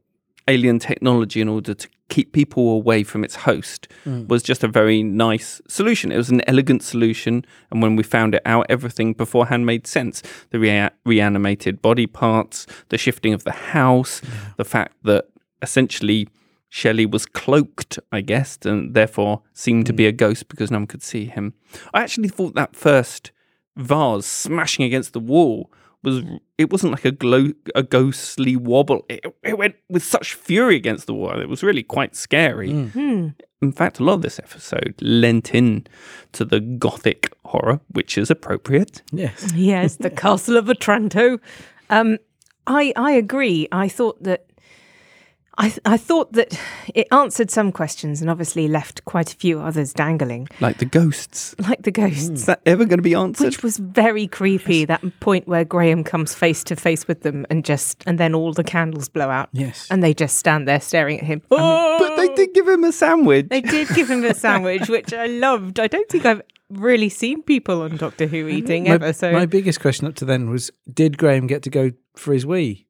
alien 0.47 0.79
technology 0.79 1.39
in 1.41 1.47
order 1.49 1.73
to 1.73 1.87
keep 2.09 2.33
people 2.33 2.69
away 2.71 3.01
from 3.03 3.23
its 3.23 3.35
host 3.35 3.87
Mm. 4.05 4.27
was 4.27 4.43
just 4.43 4.63
a 4.63 4.67
very 4.67 5.01
nice 5.01 5.61
solution. 5.67 6.11
It 6.11 6.17
was 6.17 6.29
an 6.29 6.41
elegant 6.47 6.83
solution, 6.83 7.45
and 7.71 7.81
when 7.81 7.95
we 7.95 8.03
found 8.03 8.35
it 8.35 8.41
out, 8.45 8.65
everything 8.69 9.13
beforehand 9.13 9.65
made 9.65 9.87
sense. 9.87 10.21
The 10.51 10.59
rea- 10.59 10.89
reanimated 11.05 11.81
body 11.81 12.05
parts, 12.07 12.67
the 12.89 12.97
shifting 12.97 13.33
of 13.33 13.43
the 13.45 13.51
house, 13.51 14.21
the 14.57 14.65
fact 14.65 14.95
that 15.03 15.25
essentially 15.61 16.27
Shelley 16.69 17.05
was 17.05 17.25
cloaked, 17.25 17.99
I 18.11 18.21
guess, 18.21 18.57
and 18.65 18.93
therefore 18.93 19.41
seemed 19.53 19.85
to 19.85 19.93
be 19.93 20.05
a 20.07 20.11
ghost 20.11 20.49
because 20.49 20.71
no 20.71 20.79
one 20.79 20.87
could 20.87 21.03
see 21.03 21.25
him. 21.25 21.53
I 21.93 22.01
actually 22.01 22.29
thought 22.29 22.55
that 22.55 22.75
first 22.75 23.31
vase 23.77 24.25
smashing 24.25 24.83
against 24.85 25.13
the 25.13 25.19
wall 25.19 25.71
was 26.03 26.21
it 26.57 26.71
wasn't 26.71 26.91
like 26.91 27.05
a 27.05 27.11
glow 27.11 27.49
a 27.75 27.83
ghostly 27.83 28.55
wobble. 28.55 29.05
It, 29.09 29.25
it 29.43 29.57
went 29.57 29.75
with 29.89 30.03
such 30.03 30.33
fury 30.33 30.75
against 30.75 31.07
the 31.07 31.13
wall. 31.13 31.39
It 31.39 31.49
was 31.49 31.63
really 31.63 31.83
quite 31.83 32.15
scary. 32.15 32.69
Mm. 32.69 33.35
In 33.61 33.71
fact, 33.71 33.99
a 33.99 34.03
lot 34.03 34.15
of 34.15 34.21
this 34.21 34.39
episode 34.39 34.95
lent 35.01 35.55
in 35.55 35.87
to 36.33 36.43
the 36.43 36.59
gothic 36.59 37.33
horror, 37.45 37.79
which 37.87 38.17
is 38.17 38.29
appropriate. 38.29 39.01
Yes. 39.11 39.51
Yes, 39.55 39.95
the 39.95 40.09
Castle 40.23 40.57
of 40.57 40.69
Otranto. 40.69 41.39
Um, 41.89 42.17
I 42.67 42.93
I 42.95 43.11
agree. 43.11 43.67
I 43.71 43.87
thought 43.87 44.21
that 44.23 44.45
I 45.57 45.69
th- 45.69 45.79
I 45.85 45.97
thought 45.97 46.33
that 46.33 46.59
it 46.95 47.07
answered 47.11 47.51
some 47.51 47.71
questions 47.71 48.21
and 48.21 48.29
obviously 48.29 48.67
left 48.67 49.05
quite 49.05 49.31
a 49.31 49.35
few 49.35 49.59
others 49.59 49.93
dangling, 49.93 50.47
Like 50.59 50.79
the 50.79 50.85
ghosts. 50.85 51.53
like 51.59 51.83
the 51.83 51.91
ghosts. 51.91 52.29
Is 52.29 52.45
that 52.47 52.61
ever 52.65 52.85
going 52.85 52.97
to 52.97 53.03
be 53.03 53.13
answered? 53.13 53.45
Which 53.45 53.61
was 53.61 53.77
very 53.77 54.25
creepy. 54.27 54.85
That 54.85 55.03
point 55.19 55.47
where 55.47 55.63
Graham 55.63 56.03
comes 56.03 56.33
face 56.33 56.63
to 56.65 56.75
face 56.75 57.07
with 57.07 57.21
them, 57.21 57.45
and 57.51 57.63
just 57.63 58.03
and 58.07 58.17
then 58.19 58.33
all 58.33 58.51
the 58.53 58.63
candles 58.63 59.09
blow 59.09 59.29
out, 59.29 59.49
Yes. 59.53 59.87
and 59.91 60.01
they 60.01 60.13
just 60.13 60.37
stand 60.37 60.67
there 60.67 60.79
staring 60.81 61.19
at 61.19 61.25
him. 61.25 61.41
Oh! 61.51 61.97
but 61.99 62.15
they 62.17 62.33
did 62.33 62.53
give 62.55 62.67
him 62.67 62.83
a 62.83 62.91
sandwich. 62.91 63.47
They 63.49 63.61
did 63.61 63.87
give 63.89 64.09
him 64.09 64.23
a 64.25 64.33
sandwich, 64.33 64.89
which 64.89 65.13
I 65.13 65.27
loved. 65.27 65.79
I 65.79 65.85
don't 65.87 66.09
think 66.09 66.25
I've 66.25 66.41
really 66.71 67.09
seen 67.09 67.43
people 67.43 67.83
on 67.83 67.97
Doctor 67.97 68.25
Who 68.25 68.47
eating 68.47 68.85
my, 68.85 68.89
ever. 68.95 69.13
So 69.13 69.31
my 69.31 69.45
biggest 69.45 69.79
question 69.81 70.07
up 70.07 70.15
to 70.15 70.25
then 70.25 70.49
was 70.49 70.71
did 70.91 71.17
Graham 71.19 71.45
get 71.45 71.61
to 71.63 71.69
go 71.69 71.91
for 72.15 72.33
his 72.33 72.43
wee? 72.45 72.87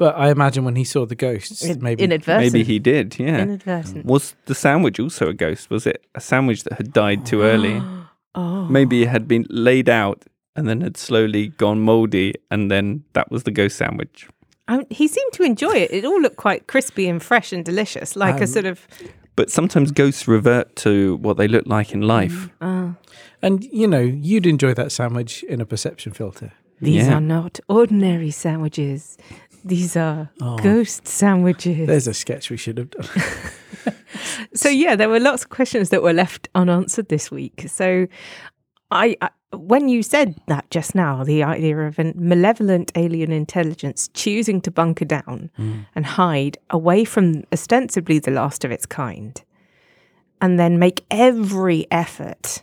But 0.00 0.16
I 0.16 0.30
imagine 0.30 0.64
when 0.64 0.76
he 0.76 0.84
saw 0.84 1.04
the 1.06 1.14
ghosts, 1.14 1.62
in- 1.62 1.82
maybe 1.82 2.02
inadvertent. 2.02 2.52
Maybe 2.52 2.64
he 2.64 2.78
did, 2.78 3.18
yeah. 3.18 3.42
inadvertent. 3.42 4.06
Was 4.06 4.34
the 4.46 4.54
sandwich 4.54 4.98
also 4.98 5.28
a 5.28 5.34
ghost? 5.34 5.68
Was 5.70 5.86
it 5.86 5.98
a 6.14 6.20
sandwich 6.20 6.64
that 6.64 6.72
had 6.80 6.92
died 6.92 7.26
too 7.26 7.42
early? 7.42 7.80
Oh, 8.34 8.64
Maybe 8.66 9.02
it 9.02 9.08
had 9.08 9.26
been 9.26 9.44
laid 9.50 9.88
out 9.88 10.22
and 10.54 10.68
then 10.68 10.80
had 10.82 10.96
slowly 10.96 11.48
gone 11.48 11.80
mouldy, 11.80 12.32
and 12.50 12.70
then 12.70 13.02
that 13.12 13.28
was 13.30 13.42
the 13.42 13.50
ghost 13.50 13.76
sandwich. 13.76 14.28
Um, 14.68 14.84
he 14.88 15.08
seemed 15.08 15.32
to 15.32 15.42
enjoy 15.42 15.72
it. 15.84 15.90
It 15.90 16.04
all 16.04 16.20
looked 16.22 16.36
quite 16.36 16.68
crispy 16.68 17.08
and 17.08 17.20
fresh 17.20 17.52
and 17.52 17.64
delicious, 17.64 18.14
like 18.14 18.36
a 18.38 18.42
Um, 18.44 18.46
sort 18.46 18.66
of. 18.66 18.86
But 19.34 19.50
sometimes 19.50 19.90
ghosts 19.90 20.28
revert 20.28 20.76
to 20.76 21.16
what 21.16 21.38
they 21.38 21.48
look 21.48 21.66
like 21.66 21.92
in 21.92 22.02
life. 22.02 22.48
Uh, 22.60 22.90
and 23.42 23.64
you 23.72 23.88
know 23.88 23.98
you'd 24.28 24.46
enjoy 24.46 24.74
that 24.74 24.92
sandwich 24.92 25.42
in 25.48 25.60
a 25.60 25.66
perception 25.66 26.12
filter. 26.12 26.52
these 26.82 27.06
Yeah. 27.06 27.16
are 27.16 27.20
not 27.20 27.58
ordinary 27.68 28.30
sandwiches. 28.30 29.18
These 29.64 29.96
are 29.96 30.30
Oh. 30.40 30.56
ghost 30.58 31.06
sandwiches. 31.06 31.86
There's 31.86 32.06
a 32.06 32.14
sketch 32.14 32.50
we 32.50 32.56
should 32.56 32.78
have 32.78 32.90
done. 32.90 33.06
So 34.54 34.68
yeah, 34.68 34.96
there 34.96 35.08
were 35.08 35.20
lots 35.20 35.44
of 35.44 35.50
questions 35.50 35.90
that 35.90 36.02
were 36.02 36.12
left 36.12 36.48
unanswered 36.54 37.08
this 37.08 37.30
week. 37.30 37.66
So 37.68 38.06
I, 38.90 39.16
I 39.20 39.30
when 39.52 39.88
you 39.88 40.02
said 40.02 40.40
that 40.46 40.70
just 40.70 40.94
now, 40.94 41.24
the 41.24 41.42
idea 41.42 41.76
of 41.78 41.98
a 41.98 42.12
malevolent 42.14 42.92
alien 42.94 43.32
intelligence 43.32 44.08
choosing 44.14 44.60
to 44.62 44.70
bunker 44.70 45.04
down 45.04 45.50
hmm. 45.56 45.80
and 45.94 46.06
hide 46.06 46.58
away 46.70 47.04
from 47.04 47.44
ostensibly 47.52 48.18
the 48.18 48.30
last 48.30 48.64
of 48.64 48.70
its 48.70 48.86
kind, 48.86 49.42
and 50.40 50.58
then 50.58 50.78
make 50.78 51.04
every 51.10 51.86
effort 51.90 52.62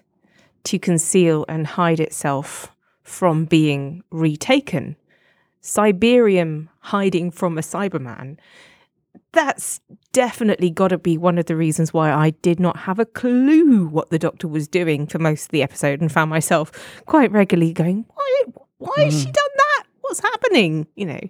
to 0.64 0.80
conceal 0.80 1.46
and 1.50 1.68
hide 1.68 2.00
itself 2.00 2.74
from 3.04 3.46
being 3.46 4.04
retaken. 4.12 4.96
Cyberium 5.68 6.70
hiding 6.80 7.30
from 7.30 7.58
a 7.58 7.62
Cyberman. 7.62 8.38
That's 9.34 9.82
definitely 10.14 10.70
got 10.70 10.88
to 10.88 10.98
be 10.98 11.18
one 11.18 11.38
of 11.38 11.46
the 11.46 11.58
reasons 11.58 11.94
why 11.94 12.12
I 12.12 12.30
did 12.30 12.58
not 12.58 12.78
have 12.78 13.00
a 13.00 13.06
clue 13.06 13.86
what 13.88 14.10
the 14.10 14.18
doctor 14.18 14.48
was 14.48 14.70
doing 14.70 15.06
for 15.08 15.20
most 15.20 15.46
of 15.46 15.52
the 15.52 15.62
episode 15.62 16.00
and 16.00 16.10
found 16.10 16.30
myself 16.30 16.72
quite 17.06 17.32
regularly 17.32 17.74
going, 17.74 18.06
Why, 18.16 18.44
why 18.78 19.04
has 19.04 19.14
she 19.14 19.26
hmm. 19.26 19.34
done 19.34 19.50
that? 19.58 19.84
What's 20.00 20.22
happening? 20.22 20.88
You 20.96 21.06
know, 21.08 21.22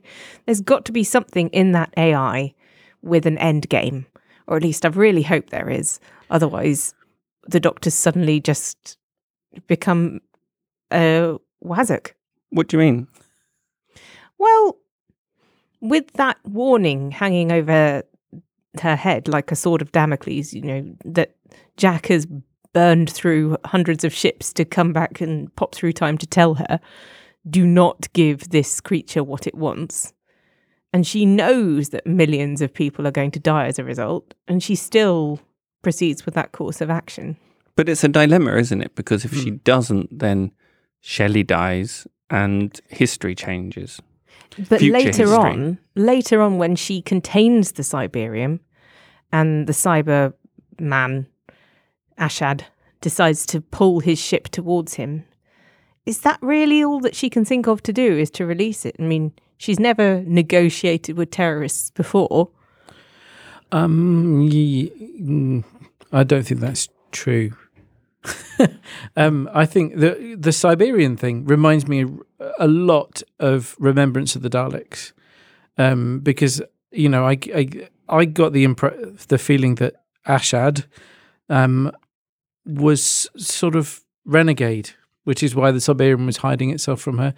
there's 0.45 0.61
got 0.61 0.85
to 0.85 0.91
be 0.91 1.03
something 1.03 1.49
in 1.49 1.71
that 1.71 1.91
AI 1.97 2.53
with 3.01 3.25
an 3.25 3.39
end 3.39 3.67
game, 3.69 4.05
or 4.45 4.55
at 4.55 4.63
least 4.63 4.85
I 4.85 4.89
really 4.89 5.23
hope 5.23 5.49
there 5.49 5.69
is. 5.69 5.99
Otherwise, 6.29 6.93
the 7.47 7.59
doctor's 7.59 7.95
suddenly 7.95 8.39
just 8.39 8.99
become 9.65 10.19
uh, 10.91 11.37
a 11.63 11.65
Wazak. 11.65 12.11
What 12.51 12.67
do 12.67 12.77
you 12.77 12.83
mean? 12.83 13.07
Well, 14.37 14.77
with 15.81 16.13
that 16.13 16.37
warning 16.43 17.11
hanging 17.11 17.51
over 17.51 18.03
her 18.81 18.95
head 18.95 19.27
like 19.27 19.51
a 19.51 19.55
sword 19.55 19.81
of 19.81 19.91
Damocles, 19.91 20.53
you 20.53 20.61
know, 20.61 20.95
that 21.05 21.35
Jack 21.77 22.07
has 22.07 22.27
burned 22.73 23.11
through 23.11 23.57
hundreds 23.65 24.03
of 24.03 24.13
ships 24.13 24.53
to 24.53 24.65
come 24.65 24.93
back 24.93 25.21
and 25.21 25.53
pop 25.55 25.73
through 25.73 25.93
time 25.93 26.17
to 26.17 26.27
tell 26.27 26.55
her, 26.55 26.79
do 27.49 27.65
not 27.65 28.11
give 28.13 28.49
this 28.49 28.81
creature 28.81 29.23
what 29.23 29.47
it 29.47 29.55
wants. 29.55 30.13
And 30.93 31.05
she 31.05 31.25
knows 31.25 31.89
that 31.89 32.07
millions 32.07 32.61
of 32.61 32.73
people 32.73 33.07
are 33.07 33.11
going 33.11 33.31
to 33.31 33.39
die 33.39 33.67
as 33.67 33.77
a 33.77 33.83
result, 33.83 34.33
and 34.47 34.63
she 34.63 34.75
still 34.75 35.39
proceeds 35.81 36.25
with 36.25 36.33
that 36.35 36.51
course 36.51 36.81
of 36.81 36.89
action. 36.89 37.37
But 37.75 37.89
it's 37.89 38.03
a 38.03 38.07
dilemma, 38.07 38.55
isn't 38.55 38.81
it? 38.81 38.95
Because 38.95 39.25
if 39.25 39.33
she 39.33 39.49
hmm. 39.49 39.57
doesn't, 39.57 40.17
then 40.17 40.51
Shelley 41.01 41.43
dies 41.43 42.07
and 42.29 42.79
history 42.89 43.35
changes. 43.35 44.01
But 44.69 44.79
future 44.79 44.93
later 44.93 45.07
history. 45.07 45.35
on, 45.35 45.77
later 45.95 46.41
on, 46.41 46.57
when 46.57 46.75
she 46.75 47.01
contains 47.01 47.73
the 47.73 47.83
Cyberium 47.83 48.59
and 49.31 49.67
the 49.67 49.73
Cyber 49.73 50.33
man, 50.79 51.27
Ashad, 52.17 52.63
decides 53.01 53.45
to 53.47 53.61
pull 53.61 53.99
his 53.99 54.19
ship 54.19 54.49
towards 54.49 54.95
him, 54.95 55.25
is 56.05 56.21
that 56.21 56.39
really 56.41 56.83
all 56.83 56.99
that 57.01 57.15
she 57.15 57.29
can 57.29 57.45
think 57.45 57.67
of 57.67 57.83
to 57.83 57.93
do? 57.93 58.17
Is 58.17 58.31
to 58.31 58.45
release 58.45 58.85
it? 58.85 58.95
I 58.97 59.03
mean, 59.03 59.33
she's 59.57 59.79
never 59.79 60.23
negotiated 60.25 61.17
with 61.17 61.31
terrorists 61.31 61.91
before. 61.91 62.49
Um, 63.71 64.49
mm, 64.49 65.63
I 66.11 66.23
don't 66.23 66.43
think 66.43 66.61
that's 66.61 66.87
true. 67.11 67.51
um, 69.15 69.49
I 69.53 69.65
think 69.65 69.95
the 69.95 70.35
the 70.37 70.51
Cyberium 70.51 71.17
thing 71.17 71.45
reminds 71.45 71.87
me 71.87 72.05
a, 72.59 72.67
lot 72.67 73.23
of 73.39 73.75
Remembrance 73.79 74.35
of 74.35 74.41
the 74.41 74.49
Daleks, 74.49 75.13
um, 75.77 76.19
because 76.19 76.61
you 76.91 77.09
know 77.09 77.25
I, 77.25 77.37
I, 77.53 77.89
I 78.09 78.25
got 78.25 78.53
the 78.53 78.65
impre- 78.65 79.27
the 79.27 79.37
feeling 79.37 79.75
that 79.75 79.95
Ashad 80.27 80.85
um, 81.49 81.91
was 82.65 83.29
sort 83.37 83.75
of 83.75 84.01
renegade, 84.25 84.91
which 85.23 85.43
is 85.43 85.55
why 85.55 85.71
the 85.71 85.79
Cyberium 85.79 86.25
was 86.25 86.37
hiding 86.37 86.69
itself 86.69 87.01
from 87.01 87.17
her, 87.17 87.33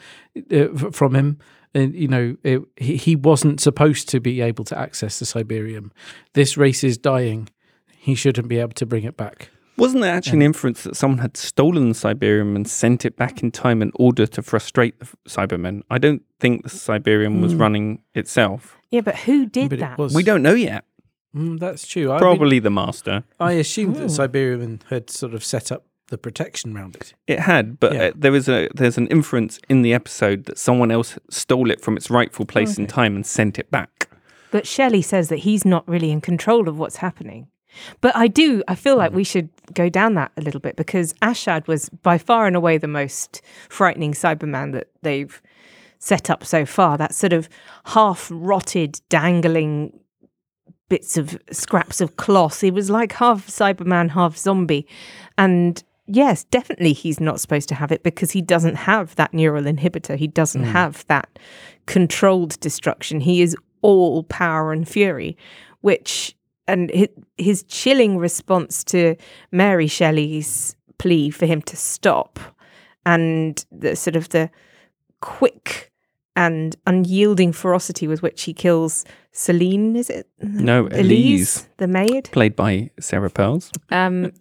uh, 0.52 0.92
from 0.92 1.16
him. 1.16 1.40
And 1.74 1.94
you 1.94 2.08
know, 2.08 2.36
it, 2.44 2.62
he, 2.78 2.98
he 2.98 3.16
wasn't 3.16 3.60
supposed 3.60 4.10
to 4.10 4.20
be 4.20 4.42
able 4.42 4.64
to 4.66 4.78
access 4.78 5.20
the 5.20 5.26
Cyberium. 5.26 5.92
This 6.34 6.58
race 6.58 6.84
is 6.84 6.98
dying. 6.98 7.50
He 7.96 8.16
shouldn't 8.16 8.48
be 8.48 8.58
able 8.58 8.74
to 8.74 8.86
bring 8.86 9.04
it 9.04 9.18
back. 9.18 9.50
Wasn't 9.80 10.02
there 10.02 10.14
actually 10.14 10.38
an 10.40 10.42
inference 10.44 10.84
that 10.84 10.96
someone 10.96 11.20
had 11.20 11.38
stolen 11.38 11.90
the 11.90 11.96
Cyberium 11.96 12.56
and 12.56 12.68
sent 12.68 13.06
it 13.06 13.16
back 13.16 13.42
in 13.42 13.52
time 13.52 13.82
in 13.82 13.92
order 13.96 14.28
to 14.28 14.42
frustrate 14.42 15.00
the 15.00 15.08
Cybermen? 15.28 15.82
I 15.90 15.98
don't 15.98 16.22
think 16.40 16.64
the 16.64 16.70
Cyberium 16.70 17.42
was 17.42 17.54
Hmm. 17.54 17.62
running 17.62 18.02
itself. 18.14 18.78
Yeah, 18.92 19.02
but 19.02 19.16
who 19.20 19.46
did 19.46 19.70
But 19.70 19.80
it 19.80 19.82
that? 19.82 19.98
was- 19.98 20.14
We 20.14 20.24
don't 20.24 20.42
know 20.44 20.54
yet. 20.56 20.84
Mm, 21.36 21.60
that's 21.60 21.88
true. 21.88 22.10
I 22.10 22.14
mean, 22.16 22.20
Probably 22.20 22.60
the 22.60 22.72
master. 22.72 23.24
I 23.40 23.54
assumed 23.54 23.98
Oh. 23.98 24.00
that 24.02 24.10
Cyberium 24.10 24.80
had 24.90 25.10
sort 25.10 25.34
of 25.34 25.44
set 25.44 25.72
up 25.72 25.86
the 26.08 26.18
protection 26.18 26.76
around 26.76 26.96
it. 26.96 27.14
It 27.28 27.42
had, 27.42 27.80
but 27.80 27.94
Yeah. 27.94 28.02
uh, 28.06 28.12
there 28.16 28.32
was 28.32 28.50
a 28.50 28.68
there's 28.74 28.98
an 28.98 29.06
inference 29.08 29.60
in 29.70 29.84
the 29.84 29.94
episode 29.94 30.46
that 30.46 30.58
someone 30.58 30.90
else 30.90 31.20
stole 31.30 31.70
it 31.70 31.82
from 31.82 31.96
its 31.98 32.10
rightful 32.10 32.46
place 32.48 32.80
in 32.80 32.88
time 32.88 33.16
and 33.16 33.26
sent 33.26 33.60
it 33.60 33.70
back. 33.70 34.10
But 34.50 34.66
Shelley 34.66 35.04
says 35.04 35.30
that 35.30 35.40
he's 35.40 35.64
not 35.66 35.88
really 35.88 36.10
in 36.10 36.20
control 36.22 36.68
of 36.68 36.80
what's 36.80 36.96
happening. 36.98 37.46
But 38.02 38.16
I 38.16 38.26
do, 38.28 38.64
I 38.68 38.74
feel 38.74 38.94
Hmm. 38.96 39.00
like 39.00 39.14
we 39.14 39.24
should 39.24 39.50
go 39.74 39.90
down 39.90 40.16
that 40.16 40.32
a 40.38 40.42
little 40.42 40.60
bit 40.60 40.76
because 40.76 41.14
Ashad 41.22 41.68
was 41.68 41.90
by 41.90 42.18
far 42.18 42.48
and 42.48 42.56
away 42.56 42.78
the 42.78 42.88
most 42.88 43.42
frightening 43.70 44.14
Cyberman 44.14 44.74
that 44.74 44.88
they've 45.02 45.42
set 46.00 46.30
up 46.30 46.46
so 46.46 46.66
far. 46.66 46.98
That 46.98 47.14
sort 47.14 47.34
of 47.34 47.50
half 47.86 48.30
rotted, 48.32 49.02
dangling 49.10 50.00
bits 50.90 51.18
of 51.18 51.40
scraps 51.52 52.02
of 52.02 52.18
cloth. 52.18 52.62
He 52.62 52.72
was 52.72 52.90
like 52.90 53.14
half 53.14 53.48
Cyberman, 53.48 54.10
half 54.10 54.36
zombie. 54.36 54.88
And 55.38 55.82
yes, 56.08 56.44
definitely 56.46 56.94
he's 56.94 57.20
not 57.20 57.40
supposed 57.40 57.70
to 57.70 57.76
have 57.76 57.92
it 57.92 58.04
because 58.04 58.32
he 58.32 58.42
doesn't 58.42 58.76
have 58.76 59.16
that 59.16 59.34
neural 59.34 59.64
inhibitor. 59.64 60.18
He 60.18 60.28
doesn't 60.28 60.64
hmm. 60.64 60.72
have 60.72 61.06
that 61.08 61.40
controlled 61.86 62.60
destruction. 62.60 63.20
He 63.20 63.42
is 63.42 63.56
all 63.82 64.24
power 64.24 64.74
and 64.74 64.88
fury, 64.88 65.38
which 65.82 66.36
and 66.72 66.90
his, 66.92 67.08
his 67.38 67.64
chilling 67.64 68.18
response 68.18 68.84
to 68.86 69.16
Mary 69.52 69.88
Shelley's 69.88 70.76
plea 70.98 71.30
for 71.30 71.46
him 71.46 71.62
to 71.64 71.76
stop 71.76 72.40
and 73.06 73.66
the 73.72 73.96
sort 73.96 74.16
of 74.16 74.30
the 74.30 74.50
quick 75.22 75.92
and 76.36 76.76
unyielding 76.88 77.52
ferocity 77.52 78.08
with 78.08 78.22
which 78.22 78.44
he 78.44 78.54
kills 78.54 79.04
Celine, 79.32 79.96
is 79.96 80.10
it? 80.10 80.28
No, 80.42 80.88
Elise, 80.92 81.68
the 81.78 81.88
maid. 81.88 82.30
played 82.32 82.56
by 82.56 82.90
Sarah 83.00 83.30
Pearls 83.30 83.72
Um, 83.90 84.32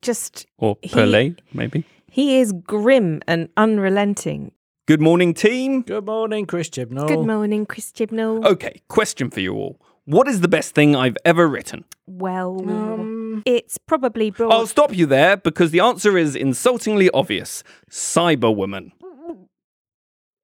just 0.00 0.46
or 0.58 0.76
He- 0.82 0.88
Perlet, 0.90 1.38
maybe. 1.52 1.84
he 2.10 2.40
is 2.40 2.52
grim 2.52 3.20
and 3.28 3.48
unrelenting. 3.56 4.52
Good 4.86 5.00
morning, 5.00 5.32
team. 5.32 5.82
Good 5.82 6.06
morning, 6.06 6.44
Chris 6.46 6.68
Chibnall. 6.68 7.06
Good 7.06 7.24
morning, 7.26 7.66
Chris 7.66 7.92
Chibnall. 7.92 8.44
Okay, 8.44 8.82
question 8.88 9.30
for 9.30 9.38
you 9.40 9.54
all. 9.54 9.78
What 10.04 10.26
is 10.26 10.40
the 10.40 10.48
best 10.48 10.74
thing 10.74 10.96
I've 10.96 11.16
ever 11.24 11.46
written? 11.46 11.84
Well, 12.06 12.68
Um, 12.68 13.42
it's 13.46 13.78
probably 13.78 14.30
brought. 14.30 14.52
I'll 14.52 14.66
stop 14.66 14.94
you 14.96 15.06
there 15.06 15.36
because 15.36 15.70
the 15.70 15.80
answer 15.80 16.18
is 16.18 16.34
insultingly 16.34 17.08
obvious 17.10 17.62
Cyberwoman. 17.90 18.90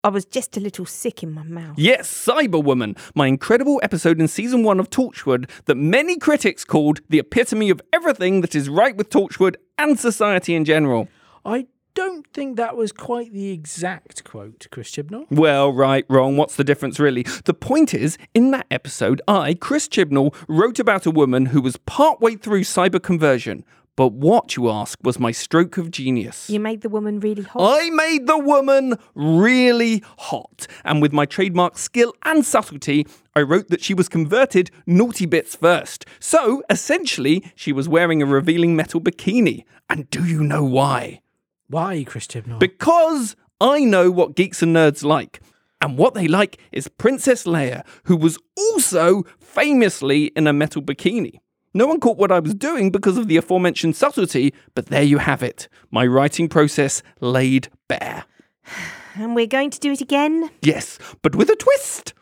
I 0.05 0.11
was 0.11 0.25
just 0.25 0.57
a 0.57 0.61
little 0.61 0.87
sick 0.87 1.25
in 1.25 1.33
my 1.33 1.43
mouth. 1.43 1.75
Yes, 1.77 2.09
Cyberwoman, 2.09 2.97
my 3.17 3.27
incredible 3.27 3.81
episode 3.83 4.21
in 4.21 4.29
season 4.29 4.63
one 4.63 4.79
of 4.79 4.91
Torchwood 4.91 5.51
that 5.65 5.75
many 5.75 6.17
critics 6.19 6.65
called 6.65 7.01
the 7.09 7.19
epitome 7.19 7.69
of 7.69 7.83
everything 7.93 8.41
that 8.43 8.55
is 8.55 8.69
right 8.69 8.97
with 8.97 9.11
Torchwood 9.11 9.57
and 9.77 9.99
society 9.99 10.55
in 10.55 10.65
general. 10.65 11.09
I 11.45 11.67
don't 11.99 12.33
think 12.33 12.57
that 12.57 12.77
was 12.77 12.93
quite 12.93 13.33
the 13.33 13.51
exact 13.51 14.23
quote, 14.23 14.69
Chris 14.71 14.93
Chibnall. 14.93 15.27
Well, 15.31 15.73
right, 15.73 16.05
wrong, 16.09 16.37
what's 16.37 16.55
the 16.55 16.63
difference 16.63 17.01
really? 17.01 17.25
The 17.45 17.55
point 17.55 17.93
is, 17.93 18.17
in 18.35 18.53
that 18.53 18.69
episode, 18.71 19.21
I, 19.27 19.55
Chris 19.55 19.89
Chibnall, 19.89 20.33
wrote 20.47 20.79
about 20.79 21.07
a 21.07 21.11
woman 21.11 21.47
who 21.47 21.61
was 21.61 21.77
partway 21.77 22.37
through 22.37 22.61
cyber 22.61 23.03
conversion. 23.03 23.65
But 23.97 24.13
what, 24.13 24.57
you 24.57 24.71
ask, 24.71 24.97
was 25.03 25.19
my 25.19 25.33
stroke 25.33 25.77
of 25.77 25.91
genius? 25.91 26.49
You 26.49 26.61
made 26.61 26.83
the 26.83 26.89
woman 26.89 27.19
really 27.19 27.43
hot. 27.43 27.81
I 27.81 27.91
made 27.91 28.29
the 28.29 28.39
woman 28.39 28.97
really 29.17 30.05
hot. 30.19 30.69
And 30.85 31.03
with 31.03 31.13
my 31.13 31.27
trademark 31.27 31.77
skill 31.77 32.15
and 32.25 32.45
subtlety, 32.45 33.09
I 33.35 33.41
wrote 33.43 33.71
that 33.71 33.83
she 33.83 33.95
was 33.95 34.09
converted 34.09 34.71
naughty 34.87 35.27
bits 35.27 35.57
first. 35.57 36.07
So, 36.21 36.63
essentially, 36.71 37.53
she 37.57 37.73
was 37.73 37.89
wearing 37.89 38.23
a 38.23 38.27
revealing 38.27 38.77
metal 38.77 39.01
bikini. 39.01 39.65
And 39.91 40.09
do 40.11 40.25
you 40.25 40.45
know 40.45 40.63
why? 40.63 41.23
Why, 41.69 42.05
Chris 42.07 42.27
Chibnall? 42.27 42.59
Because 42.59 43.37
I 43.61 43.81
know 43.81 44.11
what 44.11 44.37
geeks 44.37 44.63
and 44.63 44.75
nerds 44.75 45.05
like. 45.05 45.41
And 45.81 45.97
what 45.97 46.15
they 46.15 46.27
like 46.27 46.59
is 46.73 46.89
Princess 46.89 47.45
Leia, 47.45 47.85
who 48.05 48.17
was 48.17 48.39
also 48.57 49.23
famously 49.39 50.27
in 50.35 50.47
a 50.47 50.53
metal 50.53 50.83
bikini. 50.83 51.41
No 51.75 51.87
one 51.87 52.01
caught 52.01 52.17
what 52.17 52.33
I 52.33 52.41
was 52.41 52.55
doing 52.55 52.91
because 52.91 53.17
of 53.19 53.29
the 53.29 53.37
aforementioned 53.37 53.95
subtlety, 53.95 54.55
but 54.75 54.87
there 54.87 55.03
you 55.03 55.19
have 55.19 55.43
it. 55.43 55.69
My 55.91 56.07
writing 56.07 56.49
process 56.49 57.03
laid 57.21 57.69
bare. 57.87 58.25
and 59.15 59.35
we're 59.35 59.47
going 59.47 59.71
to 59.71 59.79
do 59.79 59.93
it 59.93 60.01
again. 60.01 60.51
Yes, 60.63 60.99
but 61.23 61.37
with 61.37 61.51
a 61.51 61.57
twist. 61.57 62.15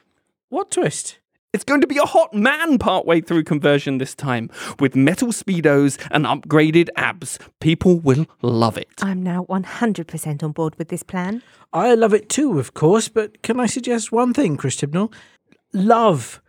what 0.48 0.70
twist? 0.70 1.18
It's 1.57 1.64
going 1.64 1.81
to 1.81 1.87
be 1.87 1.97
a 1.97 2.05
hot 2.05 2.35
man 2.35 2.77
partway 2.77 3.23
through 3.23 3.45
conversion 3.45 3.97
this 3.97 4.14
time. 4.14 4.51
With 4.79 4.95
metal 4.95 5.29
speedos 5.29 5.97
and 6.11 6.27
upgraded 6.27 6.90
abs. 6.97 7.38
People 7.61 7.99
will 7.99 8.27
love 8.42 8.77
it. 8.77 8.90
I'm 9.01 9.23
now 9.23 9.47
100% 9.49 10.42
on 10.42 10.53
board 10.53 10.77
with 10.77 10.88
this 10.88 11.03
plan. 11.03 11.42
I 11.73 11.95
love 11.95 12.12
it 12.12 12.29
too, 12.29 12.59
of 12.59 12.75
course, 12.75 13.09
but 13.09 13.40
can 13.40 13.59
I 13.59 13.64
suggest 13.64 14.12
one 14.12 14.35
thing, 14.35 14.59
Chris 14.59 14.77
Chibnall? 14.77 15.11
Love, 15.73 16.42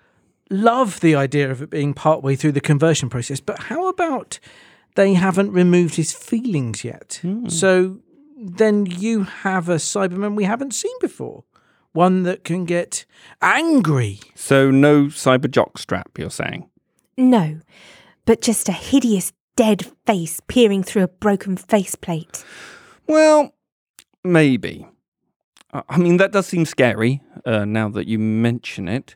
love 0.50 1.00
the 1.00 1.16
idea 1.16 1.50
of 1.50 1.62
it 1.62 1.70
being 1.70 1.94
partway 1.94 2.36
through 2.36 2.52
the 2.52 2.60
conversion 2.60 3.08
process, 3.08 3.40
but 3.40 3.60
how 3.64 3.88
about 3.88 4.40
they 4.96 5.14
haven't 5.14 5.54
removed 5.54 5.96
his 5.96 6.12
feelings 6.12 6.84
yet? 6.84 7.20
Hmm. 7.22 7.48
So 7.48 8.00
then 8.38 8.86
you 8.86 9.24
have 9.24 9.70
a 9.70 9.76
Cyberman 9.76 10.36
we 10.36 10.44
haven't 10.44 10.74
seen 10.74 10.96
before. 11.00 11.46
One 11.98 12.22
that 12.24 12.44
can 12.44 12.66
get 12.66 13.06
angry. 13.42 14.20
So, 14.36 14.70
no 14.70 15.06
cyber 15.06 15.48
jockstrap, 15.48 16.16
you're 16.16 16.30
saying? 16.30 16.70
No, 17.18 17.60
but 18.26 18.40
just 18.40 18.70
a 18.70 18.72
hideous 18.72 19.34
dead 19.56 19.84
face 20.06 20.40
peering 20.48 20.84
through 20.84 21.02
a 21.02 21.08
broken 21.08 21.58
faceplate. 21.58 22.46
Well, 23.08 23.56
maybe. 24.24 24.86
I 25.74 25.82
I 25.90 25.98
mean, 25.98 26.18
that 26.18 26.32
does 26.32 26.46
seem 26.46 26.66
scary 26.66 27.24
uh, 27.48 27.66
now 27.66 27.90
that 27.90 28.06
you 28.06 28.20
mention 28.20 28.88
it. 28.88 29.16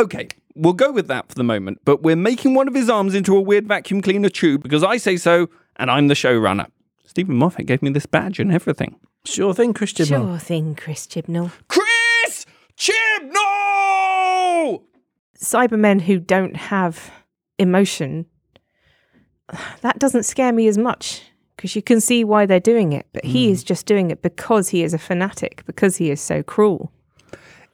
Okay, 0.00 0.26
we'll 0.56 0.72
go 0.72 0.90
with 0.90 1.06
that 1.06 1.28
for 1.28 1.36
the 1.36 1.44
moment, 1.44 1.82
but 1.84 2.02
we're 2.02 2.16
making 2.16 2.54
one 2.54 2.66
of 2.66 2.74
his 2.74 2.90
arms 2.90 3.14
into 3.14 3.36
a 3.36 3.40
weird 3.40 3.68
vacuum 3.68 4.02
cleaner 4.02 4.28
tube 4.28 4.64
because 4.64 4.82
I 4.82 4.96
say 4.96 5.16
so, 5.16 5.48
and 5.76 5.88
I'm 5.88 6.08
the 6.08 6.14
showrunner. 6.14 6.66
Steven 7.04 7.36
Moffat 7.36 7.66
gave 7.66 7.80
me 7.80 7.90
this 7.90 8.06
badge 8.06 8.40
and 8.40 8.50
everything. 8.50 8.98
Sure 9.24 9.54
thing, 9.54 9.72
Chris 9.72 9.92
Chibnall. 9.92 10.08
Sure 10.08 10.38
thing, 10.40 10.74
Chris 10.74 11.06
Chibnall. 11.06 11.52
Chris 11.68 11.91
Chibnall! 12.76 13.42
Cybermen 15.38 16.02
who 16.02 16.18
don't 16.18 16.56
have 16.56 17.10
emotion, 17.58 18.26
that 19.80 19.98
doesn't 19.98 20.24
scare 20.24 20.52
me 20.52 20.68
as 20.68 20.78
much 20.78 21.22
because 21.56 21.76
you 21.76 21.82
can 21.82 22.00
see 22.00 22.24
why 22.24 22.46
they're 22.46 22.60
doing 22.60 22.92
it. 22.92 23.06
But 23.12 23.24
he 23.24 23.46
hmm. 23.46 23.52
is 23.52 23.64
just 23.64 23.86
doing 23.86 24.10
it 24.10 24.22
because 24.22 24.70
he 24.70 24.82
is 24.82 24.94
a 24.94 24.98
fanatic, 24.98 25.62
because 25.66 25.96
he 25.96 26.10
is 26.10 26.20
so 26.20 26.42
cruel. 26.42 26.92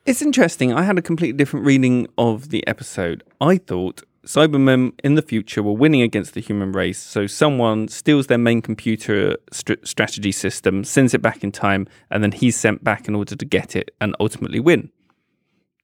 It's 0.06 0.22
interesting. 0.22 0.72
I 0.72 0.82
had 0.82 0.98
a 0.98 1.02
completely 1.02 1.36
different 1.36 1.66
reading 1.66 2.06
of 2.16 2.48
the 2.48 2.66
episode. 2.66 3.22
I 3.40 3.58
thought 3.58 4.02
Cybermen 4.26 4.92
in 5.02 5.14
the 5.14 5.22
future 5.22 5.62
were 5.62 5.72
winning 5.72 6.02
against 6.02 6.34
the 6.34 6.40
human 6.40 6.72
race. 6.72 6.98
So 6.98 7.26
someone 7.26 7.88
steals 7.88 8.26
their 8.26 8.38
main 8.38 8.60
computer 8.60 9.36
str- 9.52 9.74
strategy 9.84 10.32
system, 10.32 10.84
sends 10.84 11.14
it 11.14 11.22
back 11.22 11.42
in 11.44 11.52
time, 11.52 11.86
and 12.10 12.22
then 12.22 12.32
he's 12.32 12.56
sent 12.56 12.84
back 12.84 13.08
in 13.08 13.14
order 13.14 13.36
to 13.36 13.44
get 13.44 13.76
it 13.76 13.94
and 14.00 14.14
ultimately 14.20 14.60
win. 14.60 14.90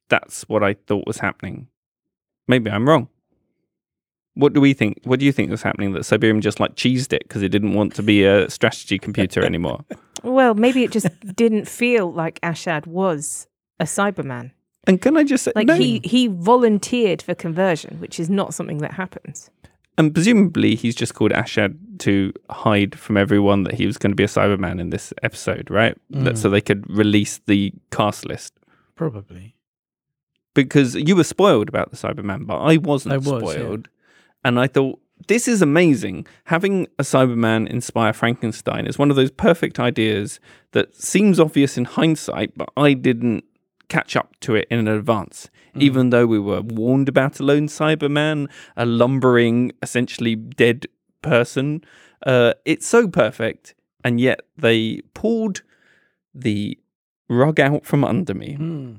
That's 0.08 0.42
what 0.48 0.62
I 0.62 0.74
thought 0.74 1.06
was 1.06 1.18
happening. 1.18 1.68
Maybe 2.46 2.70
I'm 2.70 2.88
wrong. 2.88 3.08
What 4.34 4.52
do 4.52 4.60
we 4.60 4.74
think? 4.74 5.00
What 5.04 5.20
do 5.20 5.26
you 5.26 5.32
think 5.32 5.50
was 5.50 5.62
happening? 5.62 5.92
That 5.92 6.02
Cyberium 6.02 6.40
just 6.40 6.58
like 6.58 6.74
cheesed 6.74 7.12
it 7.12 7.22
because 7.26 7.42
it 7.42 7.50
didn't 7.50 7.74
want 7.74 7.94
to 7.94 8.02
be 8.02 8.24
a 8.24 8.50
strategy 8.50 8.98
computer 8.98 9.44
anymore. 9.44 9.84
Well, 10.22 10.54
maybe 10.54 10.84
it 10.84 10.90
just 10.90 11.06
didn't 11.36 11.68
feel 11.68 12.10
like 12.10 12.40
Ashad 12.40 12.86
was 12.86 13.46
a 13.78 13.84
Cyberman. 13.84 14.52
And 14.86 15.00
can 15.00 15.16
I 15.16 15.24
just 15.24 15.44
say, 15.44 15.52
Like 15.54 15.66
no. 15.66 15.74
he 15.74 16.00
he 16.04 16.26
volunteered 16.28 17.22
for 17.22 17.34
conversion, 17.34 17.98
which 18.00 18.20
is 18.20 18.28
not 18.28 18.54
something 18.54 18.78
that 18.78 18.92
happens. 18.92 19.50
And 19.96 20.12
presumably, 20.12 20.74
he's 20.74 20.94
just 20.94 21.14
called 21.14 21.30
Ashad 21.30 21.78
to 22.00 22.32
hide 22.50 22.98
from 22.98 23.16
everyone 23.16 23.62
that 23.62 23.74
he 23.74 23.86
was 23.86 23.96
going 23.96 24.10
to 24.10 24.16
be 24.16 24.24
a 24.24 24.28
Cyberman 24.28 24.80
in 24.80 24.90
this 24.90 25.12
episode, 25.22 25.70
right? 25.70 25.96
That, 26.10 26.34
mm. 26.34 26.38
so 26.38 26.50
they 26.50 26.60
could 26.60 26.88
release 26.90 27.40
the 27.46 27.72
cast 27.92 28.26
list. 28.26 28.54
Probably. 28.96 29.54
Because 30.52 30.96
you 30.96 31.14
were 31.14 31.24
spoiled 31.24 31.68
about 31.68 31.92
the 31.92 31.96
Cyberman, 31.96 32.46
but 32.46 32.58
I 32.58 32.76
wasn't 32.78 33.14
I 33.14 33.18
was, 33.18 33.28
yeah. 33.28 33.38
spoiled. 33.38 33.88
And 34.44 34.58
I 34.58 34.66
thought, 34.66 35.00
this 35.28 35.46
is 35.46 35.62
amazing. 35.62 36.26
Having 36.46 36.88
a 36.98 37.02
Cyberman 37.02 37.68
inspire 37.68 38.12
Frankenstein 38.12 38.86
is 38.86 38.98
one 38.98 39.10
of 39.10 39.16
those 39.16 39.30
perfect 39.30 39.78
ideas 39.78 40.40
that 40.72 40.94
seems 40.94 41.38
obvious 41.38 41.78
in 41.78 41.84
hindsight, 41.84 42.56
but 42.56 42.68
I 42.76 42.94
didn't 42.94 43.44
catch 43.88 44.16
up 44.16 44.34
to 44.40 44.54
it 44.54 44.66
in 44.70 44.86
advance. 44.88 45.50
Even 45.76 46.10
though 46.10 46.26
we 46.26 46.38
were 46.38 46.62
warned 46.62 47.08
about 47.08 47.40
a 47.40 47.42
lone 47.42 47.66
Cyberman, 47.66 48.48
a 48.76 48.86
lumbering, 48.86 49.72
essentially 49.82 50.36
dead 50.36 50.86
person, 51.20 51.82
uh, 52.24 52.54
it's 52.64 52.86
so 52.86 53.08
perfect. 53.08 53.74
And 54.04 54.20
yet 54.20 54.42
they 54.56 55.00
pulled 55.14 55.62
the 56.32 56.78
rug 57.28 57.58
out 57.58 57.86
from 57.86 58.04
under 58.04 58.34
me. 58.34 58.54
Hmm. 58.54 58.94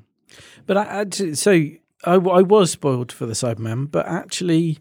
But 0.65 0.77
I, 0.77 1.01
I, 1.01 1.33
so 1.33 1.51
I, 1.51 2.13
I 2.13 2.41
was 2.41 2.71
spoiled 2.71 3.11
for 3.11 3.25
the 3.25 3.33
Cyberman, 3.33 3.89
but 3.89 4.05
actually 4.07 4.79